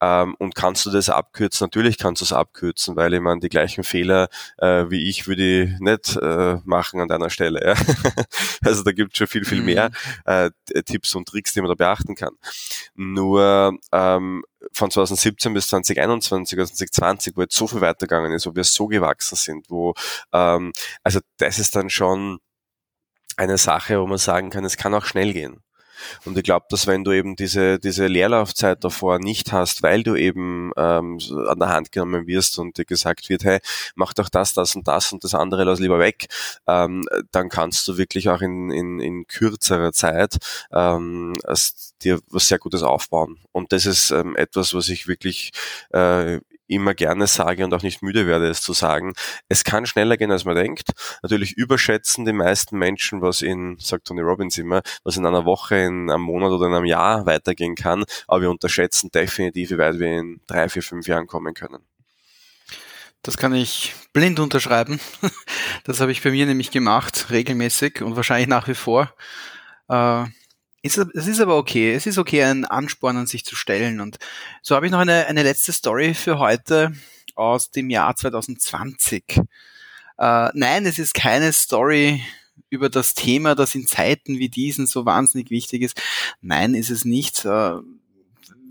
Ähm, 0.00 0.34
und 0.38 0.54
kannst 0.54 0.86
du 0.86 0.90
das 0.90 1.10
abkürzen? 1.10 1.66
Natürlich 1.66 1.98
kannst 1.98 2.22
du 2.22 2.24
es 2.24 2.32
abkürzen, 2.32 2.96
weil 2.96 3.14
ich 3.14 3.20
meine, 3.20 3.40
die 3.40 3.48
gleichen 3.48 3.84
Fehler 3.84 4.28
äh, 4.58 4.90
wie 4.90 5.08
ich 5.08 5.26
würde 5.26 5.64
ich 5.64 5.80
nicht 5.80 6.16
äh, 6.16 6.58
machen 6.64 7.00
an 7.00 7.08
deiner 7.08 7.30
Stelle. 7.30 7.60
Ja? 7.64 7.74
also 8.64 8.82
da 8.82 8.92
gibt 8.92 9.12
es 9.12 9.18
schon 9.18 9.26
viel, 9.26 9.44
viel 9.44 9.62
mehr 9.62 9.90
mhm. 10.26 10.50
äh, 10.72 10.82
Tipps 10.82 11.14
und 11.14 11.28
Tricks, 11.28 11.52
die 11.52 11.60
man 11.60 11.68
da 11.68 11.74
beachten 11.74 12.14
kann. 12.14 12.34
Nur 12.94 13.76
ähm, 13.92 14.44
von 14.72 14.90
2017 14.90 15.54
bis 15.54 15.68
2021 15.68 16.58
oder 16.58 16.66
2020, 16.66 17.36
wo 17.36 17.42
jetzt 17.42 17.56
so 17.56 17.66
viel 17.66 17.80
weitergegangen 17.80 18.32
ist, 18.32 18.46
wo 18.46 18.54
wir 18.54 18.64
so 18.64 18.86
gewachsen 18.86 19.36
sind, 19.36 19.66
wo 19.68 19.94
ähm, 20.32 20.72
also 21.02 21.20
das 21.38 21.58
ist 21.58 21.76
dann 21.76 21.90
schon 21.90 22.38
eine 23.36 23.58
Sache, 23.58 24.00
wo 24.00 24.06
man 24.06 24.18
sagen 24.18 24.50
kann, 24.50 24.64
es 24.64 24.76
kann 24.76 24.94
auch 24.94 25.04
schnell 25.04 25.32
gehen. 25.32 25.60
Und 26.24 26.36
ich 26.36 26.44
glaube, 26.44 26.66
dass 26.68 26.86
wenn 26.86 27.04
du 27.04 27.12
eben 27.12 27.36
diese, 27.36 27.78
diese 27.78 28.06
Leerlaufzeit 28.06 28.82
davor 28.84 29.18
nicht 29.18 29.52
hast, 29.52 29.82
weil 29.82 30.02
du 30.02 30.14
eben 30.14 30.72
ähm, 30.76 31.18
an 31.48 31.58
der 31.58 31.68
Hand 31.68 31.92
genommen 31.92 32.26
wirst 32.26 32.58
und 32.58 32.76
dir 32.78 32.84
gesagt 32.84 33.28
wird, 33.28 33.44
hey, 33.44 33.60
mach 33.94 34.12
doch 34.12 34.28
das, 34.28 34.52
das 34.52 34.76
und 34.76 34.86
das 34.88 35.12
und 35.12 35.24
das 35.24 35.34
andere 35.34 35.64
lass 35.64 35.80
lieber 35.80 35.98
weg, 35.98 36.26
ähm, 36.66 37.04
dann 37.32 37.48
kannst 37.48 37.86
du 37.88 37.96
wirklich 37.96 38.28
auch 38.28 38.42
in, 38.42 38.70
in, 38.70 39.00
in 39.00 39.26
kürzerer 39.26 39.92
Zeit 39.92 40.36
ähm, 40.72 41.34
dir 42.02 42.20
was 42.28 42.48
sehr 42.48 42.58
Gutes 42.58 42.82
aufbauen. 42.82 43.38
Und 43.52 43.72
das 43.72 43.86
ist 43.86 44.10
ähm, 44.10 44.36
etwas, 44.36 44.74
was 44.74 44.88
ich 44.88 45.08
wirklich 45.08 45.52
äh, 45.92 46.40
immer 46.68 46.94
gerne 46.94 47.26
sage 47.26 47.64
und 47.64 47.72
auch 47.74 47.82
nicht 47.82 48.02
müde 48.02 48.26
werde, 48.26 48.48
es 48.48 48.60
zu 48.60 48.72
sagen. 48.72 49.14
Es 49.48 49.64
kann 49.64 49.86
schneller 49.86 50.16
gehen, 50.16 50.30
als 50.30 50.44
man 50.44 50.56
denkt. 50.56 50.90
Natürlich 51.22 51.52
überschätzen 51.52 52.24
die 52.24 52.32
meisten 52.32 52.78
Menschen, 52.78 53.22
was 53.22 53.42
in, 53.42 53.76
sagt 53.78 54.06
Tony 54.06 54.20
Robbins 54.20 54.58
immer, 54.58 54.82
was 55.04 55.16
in 55.16 55.26
einer 55.26 55.44
Woche, 55.44 55.76
in 55.76 56.10
einem 56.10 56.22
Monat 56.22 56.50
oder 56.50 56.66
in 56.66 56.74
einem 56.74 56.84
Jahr 56.84 57.26
weitergehen 57.26 57.74
kann. 57.74 58.04
Aber 58.26 58.42
wir 58.42 58.50
unterschätzen 58.50 59.10
definitiv, 59.10 59.70
wie 59.70 59.78
weit 59.78 59.98
wir 59.98 60.18
in 60.18 60.40
drei, 60.46 60.68
vier, 60.68 60.82
fünf 60.82 61.06
Jahren 61.06 61.26
kommen 61.26 61.54
können. 61.54 61.84
Das 63.22 63.36
kann 63.36 63.54
ich 63.54 63.94
blind 64.12 64.40
unterschreiben. 64.40 65.00
Das 65.84 66.00
habe 66.00 66.10
ich 66.10 66.22
bei 66.22 66.30
mir 66.32 66.46
nämlich 66.46 66.72
gemacht, 66.72 67.26
regelmäßig 67.30 68.02
und 68.02 68.16
wahrscheinlich 68.16 68.48
nach 68.48 68.66
wie 68.66 68.74
vor. 68.74 69.14
Äh, 69.88 70.24
es 70.86 71.26
ist 71.26 71.40
aber 71.40 71.56
okay. 71.56 71.94
Es 71.94 72.06
ist 72.06 72.18
okay, 72.18 72.42
einen 72.44 72.64
Ansporn 72.64 73.16
an 73.16 73.26
sich 73.26 73.44
zu 73.44 73.56
stellen. 73.56 74.00
Und 74.00 74.18
so 74.62 74.74
habe 74.74 74.86
ich 74.86 74.92
noch 74.92 75.00
eine, 75.00 75.26
eine 75.26 75.42
letzte 75.42 75.72
Story 75.72 76.14
für 76.14 76.38
heute 76.38 76.92
aus 77.34 77.70
dem 77.70 77.90
Jahr 77.90 78.16
2020. 78.16 79.40
Äh, 80.18 80.48
nein, 80.54 80.86
es 80.86 80.98
ist 80.98 81.14
keine 81.14 81.52
Story 81.52 82.22
über 82.70 82.88
das 82.88 83.14
Thema, 83.14 83.54
das 83.54 83.74
in 83.74 83.86
Zeiten 83.86 84.38
wie 84.38 84.48
diesen 84.48 84.86
so 84.86 85.04
wahnsinnig 85.04 85.50
wichtig 85.50 85.82
ist. 85.82 86.00
Nein, 86.40 86.74
ist 86.74 86.90
es 86.90 87.04
nicht. 87.04 87.44
Äh, 87.44 87.74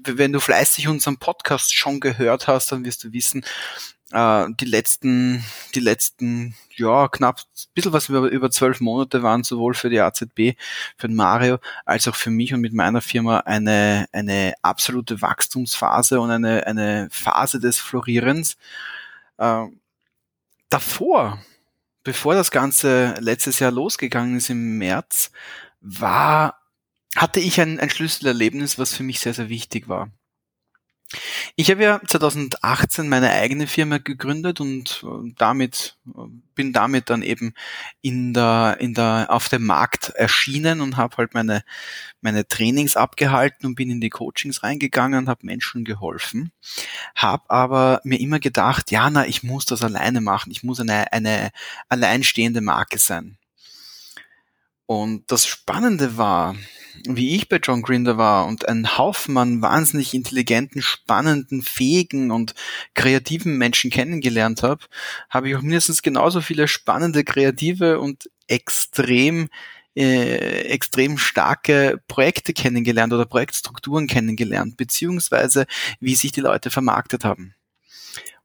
wenn 0.07 0.33
du 0.33 0.39
fleißig 0.39 0.87
unseren 0.87 1.17
Podcast 1.17 1.73
schon 1.73 1.99
gehört 1.99 2.47
hast, 2.47 2.71
dann 2.71 2.85
wirst 2.85 3.03
du 3.03 3.13
wissen, 3.13 3.43
äh, 4.15 4.47
die 4.59 4.65
letzten, 4.65 5.43
die 5.75 5.81
letzten, 5.81 6.55
ja, 6.75 7.09
knapp 7.09 7.39
ein 7.39 7.73
bisschen 7.73 7.91
was 7.93 8.07
über, 8.07 8.21
über 8.29 8.49
zwölf 8.49 8.79
Monate 8.79 9.23
waren 9.23 9.43
sowohl 9.43 9.73
für 9.73 9.89
die 9.89 9.99
AZB, 9.99 10.55
für 10.97 11.07
den 11.07 11.15
Mario, 11.15 11.57
als 11.85 12.07
auch 12.07 12.15
für 12.15 12.29
mich 12.29 12.53
und 12.53 12.61
mit 12.61 12.73
meiner 12.73 13.01
Firma 13.01 13.39
eine, 13.39 14.07
eine 14.13 14.53
absolute 14.61 15.21
Wachstumsphase 15.21 16.21
und 16.21 16.31
eine, 16.31 16.65
eine 16.65 17.09
Phase 17.11 17.59
des 17.59 17.77
Florierens. 17.79 18.55
Äh, 19.37 19.65
davor, 20.69 21.41
bevor 22.03 22.35
das 22.35 22.51
Ganze 22.51 23.15
letztes 23.19 23.59
Jahr 23.59 23.71
losgegangen 23.71 24.37
ist 24.37 24.49
im 24.49 24.77
März, 24.77 25.31
war, 25.81 26.61
hatte 27.17 27.41
ich 27.41 27.59
ein, 27.59 27.81
ein 27.81 27.89
Schlüsselerlebnis, 27.89 28.79
was 28.79 28.93
für 28.93 29.03
mich 29.03 29.19
sehr, 29.19 29.33
sehr 29.33 29.49
wichtig 29.49 29.89
war. 29.89 30.09
Ich 31.55 31.69
habe 31.69 31.83
ja 31.83 32.01
2018 32.05 33.07
meine 33.07 33.29
eigene 33.29 33.67
Firma 33.67 33.99
gegründet 33.99 34.59
und 34.59 35.03
äh, 35.03 35.33
damit 35.37 35.97
äh, 36.07 36.21
bin 36.55 36.73
damit 36.73 37.09
dann 37.09 37.21
eben 37.21 37.53
in 38.01 38.33
der 38.33 38.77
in 38.79 38.93
der 38.93 39.27
auf 39.29 39.49
dem 39.49 39.65
Markt 39.65 40.09
erschienen 40.09 40.81
und 40.81 40.97
habe 40.97 41.17
halt 41.17 41.33
meine 41.33 41.63
meine 42.21 42.47
Trainings 42.47 42.97
abgehalten 42.97 43.67
und 43.67 43.75
bin 43.75 43.91
in 43.91 44.01
die 44.01 44.09
Coachings 44.09 44.63
reingegangen 44.63 45.29
habe 45.29 45.45
Menschen 45.45 45.85
geholfen. 45.85 46.51
Habe 47.15 47.49
aber 47.49 48.01
mir 48.03 48.19
immer 48.19 48.39
gedacht, 48.39 48.91
ja, 48.91 49.09
na, 49.09 49.27
ich 49.27 49.43
muss 49.43 49.65
das 49.65 49.83
alleine 49.83 50.21
machen. 50.21 50.51
Ich 50.51 50.63
muss 50.63 50.79
eine 50.79 51.11
eine 51.13 51.51
alleinstehende 51.89 52.61
Marke 52.61 52.97
sein. 52.97 53.37
Und 54.87 55.31
das 55.31 55.47
Spannende 55.47 56.17
war, 56.17 56.55
wie 57.07 57.35
ich 57.35 57.49
bei 57.49 57.57
John 57.57 57.81
Grinder 57.81 58.17
war 58.17 58.45
und 58.47 58.67
ein 58.67 58.97
Haufen 58.97 59.37
an 59.37 59.61
wahnsinnig 59.61 60.13
intelligenten, 60.13 60.81
spannenden, 60.81 61.61
fähigen 61.61 62.31
und 62.31 62.55
kreativen 62.93 63.57
Menschen 63.57 63.91
kennengelernt 63.91 64.63
habe, 64.63 64.85
habe 65.29 65.49
ich 65.49 65.55
auch 65.55 65.61
mindestens 65.61 66.01
genauso 66.01 66.41
viele 66.41 66.67
spannende, 66.67 67.23
kreative 67.23 67.99
und 67.99 68.29
extrem 68.47 69.49
äh, 69.97 70.63
extrem 70.65 71.17
starke 71.17 72.01
Projekte 72.09 72.51
kennengelernt 72.51 73.13
oder 73.13 73.25
Projektstrukturen 73.25 74.07
kennengelernt, 74.07 74.75
beziehungsweise 74.75 75.67
wie 76.01 76.15
sich 76.15 76.33
die 76.33 76.41
Leute 76.41 76.69
vermarktet 76.69 77.23
haben. 77.23 77.55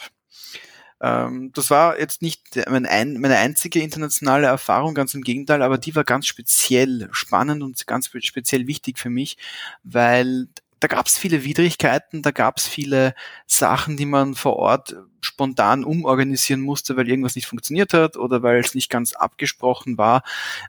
Ähm, 1.00 1.52
das 1.54 1.70
war 1.70 1.98
jetzt 1.98 2.20
nicht 2.20 2.42
meine 2.68 2.90
einzige 2.90 3.80
internationale 3.80 4.46
Erfahrung, 4.46 4.94
ganz 4.94 5.14
im 5.14 5.22
Gegenteil, 5.22 5.62
aber 5.62 5.78
die 5.78 5.94
war 5.94 6.04
ganz 6.04 6.26
speziell 6.26 7.08
spannend 7.12 7.62
und 7.62 7.86
ganz 7.86 8.10
speziell 8.20 8.66
wichtig 8.66 8.98
für 8.98 9.10
mich, 9.10 9.38
weil 9.84 10.48
da 10.80 10.88
gab 10.88 11.06
es 11.06 11.16
viele 11.16 11.42
Widrigkeiten, 11.42 12.22
da 12.22 12.30
gab 12.30 12.58
es 12.58 12.66
viele 12.66 13.14
Sachen, 13.46 13.96
die 13.96 14.04
man 14.04 14.34
vor 14.34 14.56
Ort 14.56 14.94
spontan 15.22 15.84
umorganisieren 15.84 16.60
musste, 16.60 16.96
weil 16.96 17.08
irgendwas 17.08 17.34
nicht 17.34 17.46
funktioniert 17.46 17.94
hat 17.94 18.16
oder 18.16 18.42
weil 18.42 18.60
es 18.60 18.74
nicht 18.74 18.90
ganz 18.90 19.14
abgesprochen 19.14 19.96
war, 19.96 20.22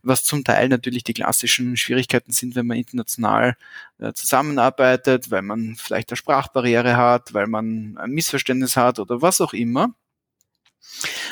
was 0.03 0.23
zum 0.23 0.43
Teil 0.43 0.69
natürlich 0.69 1.03
die 1.03 1.13
klassischen 1.13 1.75
Schwierigkeiten 1.75 2.31
sind, 2.31 2.55
wenn 2.55 2.67
man 2.67 2.77
international 2.77 3.57
äh, 3.99 4.13
zusammenarbeitet, 4.13 5.29
weil 5.29 5.41
man 5.41 5.75
vielleicht 5.75 6.09
eine 6.09 6.17
Sprachbarriere 6.17 6.95
hat, 6.95 7.33
weil 7.33 7.47
man 7.47 7.97
ein 7.97 8.11
Missverständnis 8.11 8.77
hat 8.77 8.99
oder 8.99 9.21
was 9.21 9.41
auch 9.41 9.53
immer. 9.53 9.93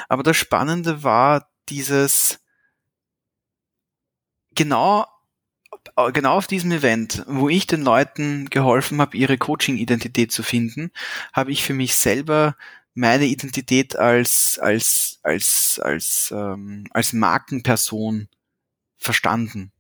Aber 0.09 0.23
das 0.23 0.35
Spannende 0.35 1.03
war 1.03 1.49
dieses 1.69 2.39
genau 4.53 5.07
genau 6.13 6.37
auf 6.37 6.47
diesem 6.47 6.71
Event, 6.71 7.23
wo 7.27 7.49
ich 7.49 7.67
den 7.67 7.81
Leuten 7.81 8.49
geholfen 8.49 8.99
habe, 9.01 9.17
ihre 9.17 9.37
Coaching-Identität 9.37 10.31
zu 10.31 10.43
finden, 10.43 10.91
habe 11.33 11.51
ich 11.51 11.63
für 11.63 11.73
mich 11.73 11.95
selber 11.95 12.55
meine 12.93 13.25
Identität 13.25 13.97
als 13.97 14.57
als 14.61 15.19
als 15.23 15.79
als 15.83 16.33
ähm, 16.35 16.85
als 16.91 17.13
Markenperson 17.13 18.29
verstanden. 18.97 19.71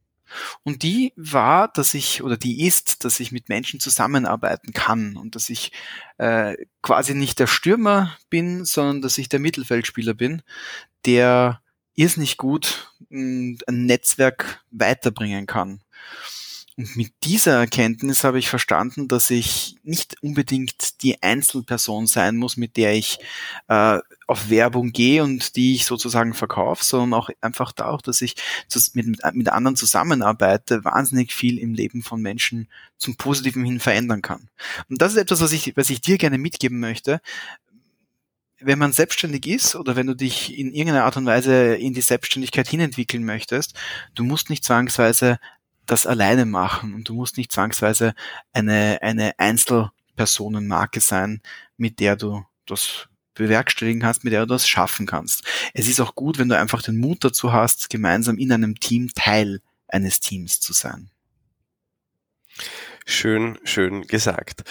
Und 0.63 0.83
die 0.83 1.13
war, 1.15 1.67
dass 1.69 1.93
ich, 1.93 2.23
oder 2.23 2.37
die 2.37 2.65
ist, 2.65 3.05
dass 3.05 3.19
ich 3.19 3.31
mit 3.31 3.49
Menschen 3.49 3.79
zusammenarbeiten 3.79 4.73
kann 4.73 5.17
und 5.17 5.35
dass 5.35 5.49
ich 5.49 5.71
äh, 6.17 6.55
quasi 6.81 7.13
nicht 7.15 7.39
der 7.39 7.47
Stürmer 7.47 8.17
bin, 8.29 8.65
sondern 8.65 9.01
dass 9.01 9.17
ich 9.17 9.29
der 9.29 9.39
Mittelfeldspieler 9.39 10.13
bin, 10.13 10.41
der 11.05 11.61
irrsinnig 11.93 12.37
gut 12.37 12.91
ein 13.11 13.57
Netzwerk 13.69 14.63
weiterbringen 14.71 15.45
kann. 15.45 15.81
Und 16.77 16.97
mit 16.97 17.13
dieser 17.23 17.53
Erkenntnis 17.53 18.25
habe 18.25 18.37
ich 18.37 18.49
verstanden, 18.49 19.07
dass 19.07 19.29
ich 19.29 19.77
nicht 19.83 20.21
unbedingt 20.21 21.01
die 21.03 21.23
Einzelperson 21.23 22.05
sein 22.05 22.35
muss, 22.35 22.57
mit 22.57 22.75
der 22.75 22.93
ich 22.95 23.19
äh, 23.69 23.99
auf 24.27 24.49
Werbung 24.49 24.91
gehe 24.91 25.23
und 25.23 25.55
die 25.55 25.75
ich 25.75 25.85
sozusagen 25.85 26.33
verkaufe, 26.33 26.83
sondern 26.83 27.17
auch 27.17 27.29
einfach 27.39 27.71
da 27.71 27.95
dass 28.03 28.21
ich 28.21 28.35
mit, 28.93 29.07
mit 29.33 29.49
anderen 29.49 29.77
zusammenarbeite, 29.77 30.83
wahnsinnig 30.83 31.33
viel 31.33 31.59
im 31.59 31.73
Leben 31.73 32.03
von 32.03 32.21
Menschen 32.21 32.67
zum 32.97 33.15
Positiven 33.15 33.63
hin 33.63 33.79
verändern 33.79 34.21
kann. 34.21 34.49
Und 34.89 35.01
das 35.01 35.13
ist 35.13 35.19
etwas, 35.19 35.39
was 35.39 35.53
ich, 35.53 35.77
was 35.77 35.89
ich 35.89 36.01
dir 36.01 36.17
gerne 36.17 36.37
mitgeben 36.37 36.81
möchte 36.81 37.21
wenn 38.59 38.79
man 38.79 38.93
selbstständig 38.93 39.45
ist 39.47 39.75
oder 39.75 39.95
wenn 39.95 40.07
du 40.07 40.15
dich 40.15 40.57
in 40.57 40.73
irgendeiner 40.73 41.03
Art 41.03 41.17
und 41.17 41.25
Weise 41.25 41.75
in 41.75 41.93
die 41.93 42.01
Selbstständigkeit 42.01 42.67
hinentwickeln 42.67 43.23
möchtest, 43.23 43.75
du 44.15 44.23
musst 44.23 44.49
nicht 44.49 44.63
zwangsweise 44.63 45.39
das 45.85 46.05
alleine 46.05 46.45
machen 46.45 46.93
und 46.93 47.09
du 47.09 47.13
musst 47.13 47.37
nicht 47.37 47.51
zwangsweise 47.51 48.13
eine, 48.53 48.99
eine 49.01 49.37
Einzelpersonenmarke 49.39 50.99
sein, 50.99 51.41
mit 51.77 51.99
der 51.99 52.15
du 52.15 52.45
das 52.65 53.07
bewerkstelligen 53.33 54.01
kannst, 54.01 54.23
mit 54.23 54.33
der 54.33 54.41
du 54.41 54.47
das 54.47 54.67
schaffen 54.67 55.05
kannst. 55.05 55.43
Es 55.73 55.87
ist 55.87 55.99
auch 55.99 56.15
gut, 56.15 56.37
wenn 56.39 56.49
du 56.49 56.57
einfach 56.57 56.81
den 56.81 56.97
Mut 56.97 57.23
dazu 57.23 57.53
hast, 57.53 57.89
gemeinsam 57.89 58.37
in 58.37 58.51
einem 58.51 58.79
Team 58.79 59.11
Teil 59.13 59.61
eines 59.87 60.19
Teams 60.19 60.59
zu 60.59 60.73
sein. 60.73 61.09
Schön, 63.05 63.59
schön 63.63 64.07
gesagt. 64.07 64.63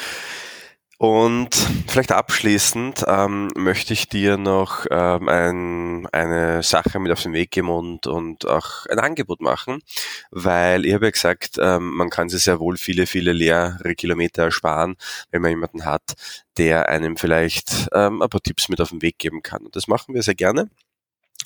Und 1.05 1.55
vielleicht 1.87 2.13
abschließend 2.13 3.05
ähm, 3.07 3.51
möchte 3.57 3.93
ich 3.93 4.09
dir 4.09 4.39
noch 4.39 4.87
ähm, 4.91 5.29
ein, 5.29 6.07
eine 6.13 6.63
Sache 6.63 6.99
mit 6.99 7.13
auf 7.13 7.23
den 7.23 7.35
Weg 7.35 7.51
geben 7.51 7.69
und, 7.69 8.07
und 8.07 8.47
auch 8.47 8.87
ein 8.87 8.99
Angebot 8.99 9.43
machen, 9.43 9.83
weil 10.31 10.87
ich 10.87 10.95
habe 10.95 11.05
ja 11.05 11.11
gesagt, 11.11 11.59
ähm, 11.61 11.91
man 11.91 12.09
kann 12.09 12.31
sich 12.31 12.45
sehr 12.45 12.59
wohl 12.59 12.79
viele, 12.79 13.07
viele 13.07 13.35
leere 13.35 13.95
Kilometer 13.97 14.45
ersparen, 14.45 14.97
wenn 15.31 15.43
man 15.43 15.51
jemanden 15.51 15.85
hat, 15.85 16.15
der 16.57 16.89
einem 16.89 17.19
vielleicht 17.19 17.87
ähm, 17.93 18.23
ein 18.23 18.31
paar 18.31 18.41
Tipps 18.41 18.71
mit 18.71 18.81
auf 18.81 18.89
den 18.89 19.03
Weg 19.03 19.19
geben 19.19 19.43
kann. 19.43 19.67
Und 19.67 19.77
das 19.77 19.87
machen 19.87 20.15
wir 20.15 20.23
sehr 20.23 20.35
gerne. 20.35 20.71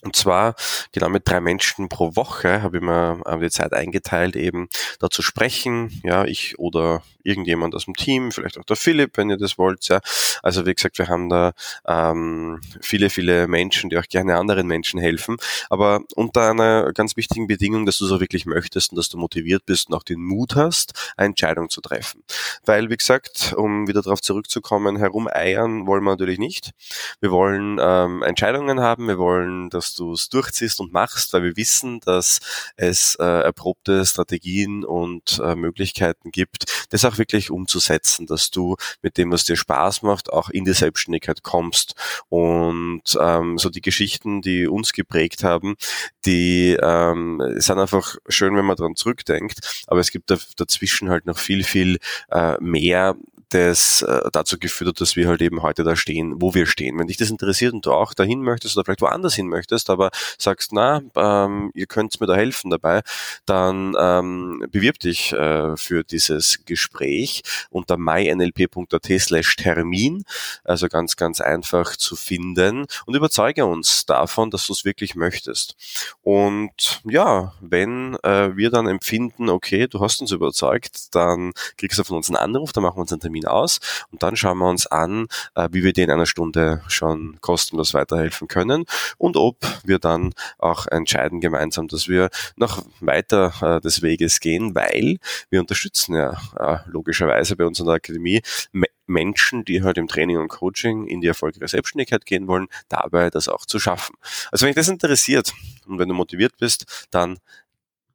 Und 0.02 0.14
zwar 0.14 0.54
genau 0.92 1.08
mit 1.08 1.28
drei 1.28 1.40
Menschen 1.40 1.88
pro 1.88 2.14
Woche 2.14 2.62
habe 2.62 2.76
ich 2.76 2.82
mir 2.82 3.20
äh, 3.26 3.40
die 3.40 3.50
Zeit 3.50 3.72
eingeteilt, 3.72 4.36
eben 4.36 4.68
da 5.00 5.10
zu 5.10 5.22
sprechen. 5.22 6.00
Ja, 6.04 6.24
ich 6.24 6.56
oder 6.60 7.02
irgendjemand 7.28 7.74
aus 7.74 7.86
dem 7.86 7.94
Team, 7.94 8.30
vielleicht 8.32 8.58
auch 8.58 8.64
der 8.64 8.76
Philipp, 8.76 9.16
wenn 9.16 9.30
ihr 9.30 9.36
das 9.36 9.58
wollt. 9.58 9.88
Ja. 9.88 10.00
Also 10.42 10.66
wie 10.66 10.74
gesagt, 10.74 10.98
wir 10.98 11.08
haben 11.08 11.28
da 11.28 11.52
ähm, 11.86 12.60
viele, 12.80 13.10
viele 13.10 13.48
Menschen, 13.48 13.90
die 13.90 13.98
auch 13.98 14.06
gerne 14.08 14.36
anderen 14.36 14.66
Menschen 14.66 15.00
helfen. 15.00 15.36
Aber 15.70 16.02
unter 16.14 16.50
einer 16.50 16.92
ganz 16.92 17.16
wichtigen 17.16 17.46
Bedingung, 17.46 17.86
dass 17.86 17.98
du 17.98 18.06
so 18.06 18.20
wirklich 18.20 18.46
möchtest 18.46 18.92
und 18.92 18.96
dass 18.96 19.08
du 19.08 19.18
motiviert 19.18 19.66
bist 19.66 19.88
und 19.88 19.94
auch 19.94 20.04
den 20.04 20.22
Mut 20.22 20.54
hast, 20.54 21.12
eine 21.16 21.28
Entscheidung 21.28 21.70
zu 21.70 21.80
treffen. 21.80 22.22
Weil, 22.64 22.90
wie 22.90 22.96
gesagt, 22.96 23.52
um 23.56 23.88
wieder 23.88 24.02
darauf 24.02 24.20
zurückzukommen, 24.20 24.96
herumeiern 24.96 25.86
wollen 25.86 26.04
wir 26.04 26.10
natürlich 26.10 26.38
nicht. 26.38 26.70
Wir 27.20 27.30
wollen 27.30 27.78
ähm, 27.80 28.22
Entscheidungen 28.22 28.80
haben, 28.80 29.08
wir 29.08 29.18
wollen, 29.18 29.70
dass 29.70 29.88
dass 29.88 29.94
du 29.94 30.12
es 30.12 30.28
durchziehst 30.28 30.80
und 30.80 30.92
machst, 30.92 31.32
weil 31.32 31.42
wir 31.42 31.56
wissen, 31.56 32.00
dass 32.00 32.40
es 32.76 33.14
äh, 33.16 33.24
erprobte 33.24 34.04
Strategien 34.04 34.84
und 34.84 35.40
äh, 35.42 35.54
Möglichkeiten 35.54 36.30
gibt, 36.30 36.86
das 36.90 37.04
auch 37.04 37.17
wirklich 37.18 37.50
umzusetzen, 37.50 38.26
dass 38.26 38.50
du 38.50 38.76
mit 39.02 39.18
dem, 39.18 39.30
was 39.32 39.44
dir 39.44 39.56
Spaß 39.56 40.02
macht, 40.02 40.32
auch 40.32 40.50
in 40.50 40.64
die 40.64 40.72
Selbstständigkeit 40.72 41.42
kommst. 41.42 41.94
Und 42.28 43.02
ähm, 43.20 43.58
so 43.58 43.70
die 43.70 43.80
Geschichten, 43.80 44.42
die 44.42 44.66
uns 44.66 44.92
geprägt 44.92 45.44
haben, 45.44 45.76
die 46.24 46.76
ähm, 46.80 47.42
sind 47.56 47.78
einfach 47.78 48.16
schön, 48.28 48.56
wenn 48.56 48.64
man 48.64 48.76
dran 48.76 48.96
zurückdenkt, 48.96 49.84
aber 49.86 50.00
es 50.00 50.10
gibt 50.10 50.30
dazwischen 50.30 51.10
halt 51.10 51.26
noch 51.26 51.38
viel, 51.38 51.64
viel 51.64 51.98
äh, 52.30 52.56
mehr, 52.60 53.16
das 53.50 54.02
äh, 54.02 54.30
dazu 54.32 54.58
geführt 54.58 54.88
hat, 54.88 55.00
dass 55.00 55.16
wir 55.16 55.28
halt 55.28 55.42
eben 55.42 55.62
heute 55.62 55.84
da 55.84 55.96
stehen, 55.96 56.40
wo 56.40 56.54
wir 56.54 56.66
stehen. 56.66 56.98
Wenn 56.98 57.06
dich 57.06 57.16
das 57.16 57.30
interessiert 57.30 57.72
und 57.72 57.86
du 57.86 57.92
auch 57.92 58.14
dahin 58.14 58.42
möchtest 58.42 58.76
oder 58.76 58.84
vielleicht 58.84 59.00
woanders 59.00 59.34
hin 59.34 59.48
möchtest, 59.48 59.90
aber 59.90 60.10
sagst, 60.38 60.72
na, 60.72 61.02
ähm, 61.16 61.70
ihr 61.74 61.86
könnt 61.86 62.20
mir 62.20 62.26
da 62.26 62.34
helfen 62.34 62.70
dabei, 62.70 63.00
dann 63.46 63.94
ähm, 63.98 64.66
bewirb 64.70 64.98
dich 64.98 65.32
äh, 65.32 65.76
für 65.76 66.04
dieses 66.04 66.64
Gespräch 66.64 67.42
unter 67.70 67.96
mynlp.at 67.96 69.06
slash 69.18 69.56
Termin, 69.56 70.24
also 70.64 70.88
ganz, 70.88 71.16
ganz 71.16 71.40
einfach 71.40 71.96
zu 71.96 72.16
finden 72.16 72.86
und 73.06 73.14
überzeuge 73.14 73.64
uns 73.64 74.06
davon, 74.06 74.50
dass 74.50 74.66
du 74.66 74.72
es 74.72 74.84
wirklich 74.84 75.14
möchtest. 75.14 75.76
Und 76.22 77.00
ja, 77.04 77.54
wenn 77.60 78.16
äh, 78.22 78.56
wir 78.56 78.70
dann 78.70 78.86
empfinden, 78.86 79.48
okay, 79.48 79.86
du 79.86 80.00
hast 80.00 80.20
uns 80.20 80.32
überzeugt, 80.32 81.14
dann 81.14 81.52
kriegst 81.76 81.98
du 81.98 82.04
von 82.04 82.16
uns 82.16 82.28
einen 82.28 82.36
Anruf, 82.36 82.72
dann 82.72 82.82
machen 82.82 82.96
wir 82.96 83.02
uns 83.02 83.12
einen 83.12 83.20
Termin 83.20 83.37
Termin 83.38 83.46
aus 83.46 83.80
und 84.10 84.22
dann 84.22 84.36
schauen 84.36 84.58
wir 84.58 84.68
uns 84.68 84.86
an, 84.86 85.26
äh, 85.54 85.68
wie 85.72 85.82
wir 85.82 85.92
dir 85.92 86.04
in 86.04 86.10
einer 86.10 86.26
Stunde 86.26 86.82
schon 86.88 87.38
kostenlos 87.40 87.94
weiterhelfen 87.94 88.48
können 88.48 88.84
und 89.16 89.36
ob 89.36 89.58
wir 89.84 89.98
dann 89.98 90.34
auch 90.58 90.86
entscheiden 90.86 91.40
gemeinsam, 91.40 91.88
dass 91.88 92.08
wir 92.08 92.30
noch 92.56 92.84
weiter 93.00 93.52
äh, 93.62 93.80
des 93.80 94.02
Weges 94.02 94.40
gehen, 94.40 94.74
weil 94.74 95.18
wir 95.50 95.60
unterstützen 95.60 96.14
ja 96.14 96.36
äh, 96.58 96.78
logischerweise 96.86 97.56
bei 97.56 97.64
uns 97.64 97.80
in 97.80 97.86
der 97.86 97.96
Akademie 97.96 98.42
Menschen, 99.06 99.64
die 99.64 99.82
halt 99.82 99.96
im 99.96 100.08
Training 100.08 100.36
und 100.36 100.48
Coaching 100.48 101.06
in 101.06 101.20
die 101.20 101.28
erfolgreiche 101.28 101.68
Selbstständigkeit 101.68 102.26
gehen 102.26 102.46
wollen, 102.46 102.66
dabei 102.88 103.30
das 103.30 103.48
auch 103.48 103.64
zu 103.64 103.78
schaffen. 103.78 104.14
Also 104.52 104.66
wenn 104.66 104.74
dich 104.74 104.76
das 104.76 104.88
interessiert 104.88 105.54
und 105.86 105.98
wenn 105.98 106.08
du 106.08 106.14
motiviert 106.14 106.58
bist, 106.58 107.08
dann 107.10 107.38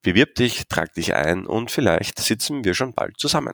bewirb 0.03 0.35
dich, 0.35 0.67
trag 0.67 0.93
dich 0.93 1.15
ein 1.15 1.47
und 1.47 1.71
vielleicht 1.71 2.19
sitzen 2.19 2.63
wir 2.63 2.75
schon 2.75 2.93
bald 2.93 3.17
zusammen. 3.17 3.53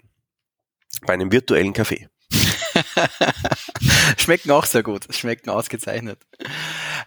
Bei 1.05 1.13
einem 1.13 1.31
virtuellen 1.31 1.73
Kaffee. 1.73 2.09
schmecken 4.17 4.51
auch 4.51 4.65
sehr 4.65 4.83
gut, 4.83 5.07
schmecken 5.13 5.49
ausgezeichnet. 5.49 6.21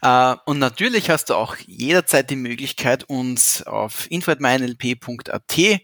Äh, 0.03 0.37
und 0.47 0.59
natürlich 0.59 1.11
hast 1.11 1.31
du 1.31 1.35
auch 1.35 1.57
jederzeit 1.57 2.31
die 2.31 2.37
Möglichkeit, 2.37 3.05
uns 3.05 3.63
auf 3.63 4.11
info.meinlp.at 4.11 5.81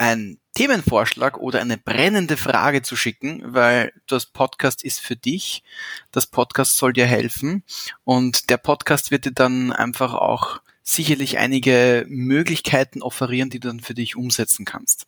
einen 0.00 0.40
Themenvorschlag 0.54 1.38
oder 1.38 1.60
eine 1.60 1.76
brennende 1.76 2.36
Frage 2.36 2.82
zu 2.82 2.96
schicken, 2.96 3.42
weil 3.44 3.92
das 4.06 4.26
Podcast 4.26 4.84
ist 4.84 5.00
für 5.00 5.16
dich. 5.16 5.62
Das 6.12 6.26
Podcast 6.26 6.76
soll 6.76 6.92
dir 6.92 7.06
helfen 7.06 7.64
und 8.04 8.50
der 8.50 8.58
Podcast 8.58 9.10
wird 9.10 9.24
dir 9.24 9.32
dann 9.32 9.72
einfach 9.72 10.14
auch 10.14 10.60
sicherlich 10.88 11.38
einige 11.38 12.06
Möglichkeiten 12.08 13.02
offerieren, 13.02 13.50
die 13.50 13.60
du 13.60 13.68
dann 13.68 13.80
für 13.80 13.94
dich 13.94 14.16
umsetzen 14.16 14.64
kannst. 14.64 15.06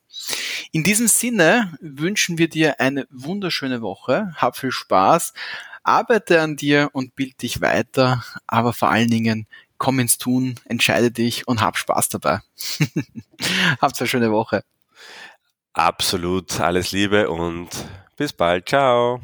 In 0.73 0.85
diesem 0.85 1.09
Sinne 1.09 1.77
wünschen 1.81 2.39
wir 2.39 2.49
dir 2.49 2.81
eine 2.81 3.07
wunderschöne 3.11 3.81
Woche. 3.81 4.33
Hab 4.37 4.57
viel 4.57 4.73
Spaß, 4.73 5.33
arbeite 5.83 6.41
an 6.41 6.57
dir 6.57 6.91
und 6.93 7.17
bild 7.17 7.41
dich 7.43 7.61
weiter, 7.61 8.25
aber 8.47 8.73
vor 8.73 8.91
allen 8.91 9.11
Dingen 9.11 9.47
komm 9.79 9.99
ins 9.99 10.19
Tun, 10.19 10.57
entscheide 10.67 11.11
dich 11.11 11.49
und 11.49 11.63
hab 11.63 11.79
Spaß 11.79 12.11
dabei. 12.11 12.41
Habt 13.81 13.99
eine 13.99 14.09
schöne 14.09 14.31
Woche. 14.31 14.63
Absolut, 15.73 16.61
alles 16.61 16.93
Liebe 16.93 17.31
und 17.31 17.71
bis 18.17 18.35
bald. 18.35 18.69
Ciao. 18.69 19.23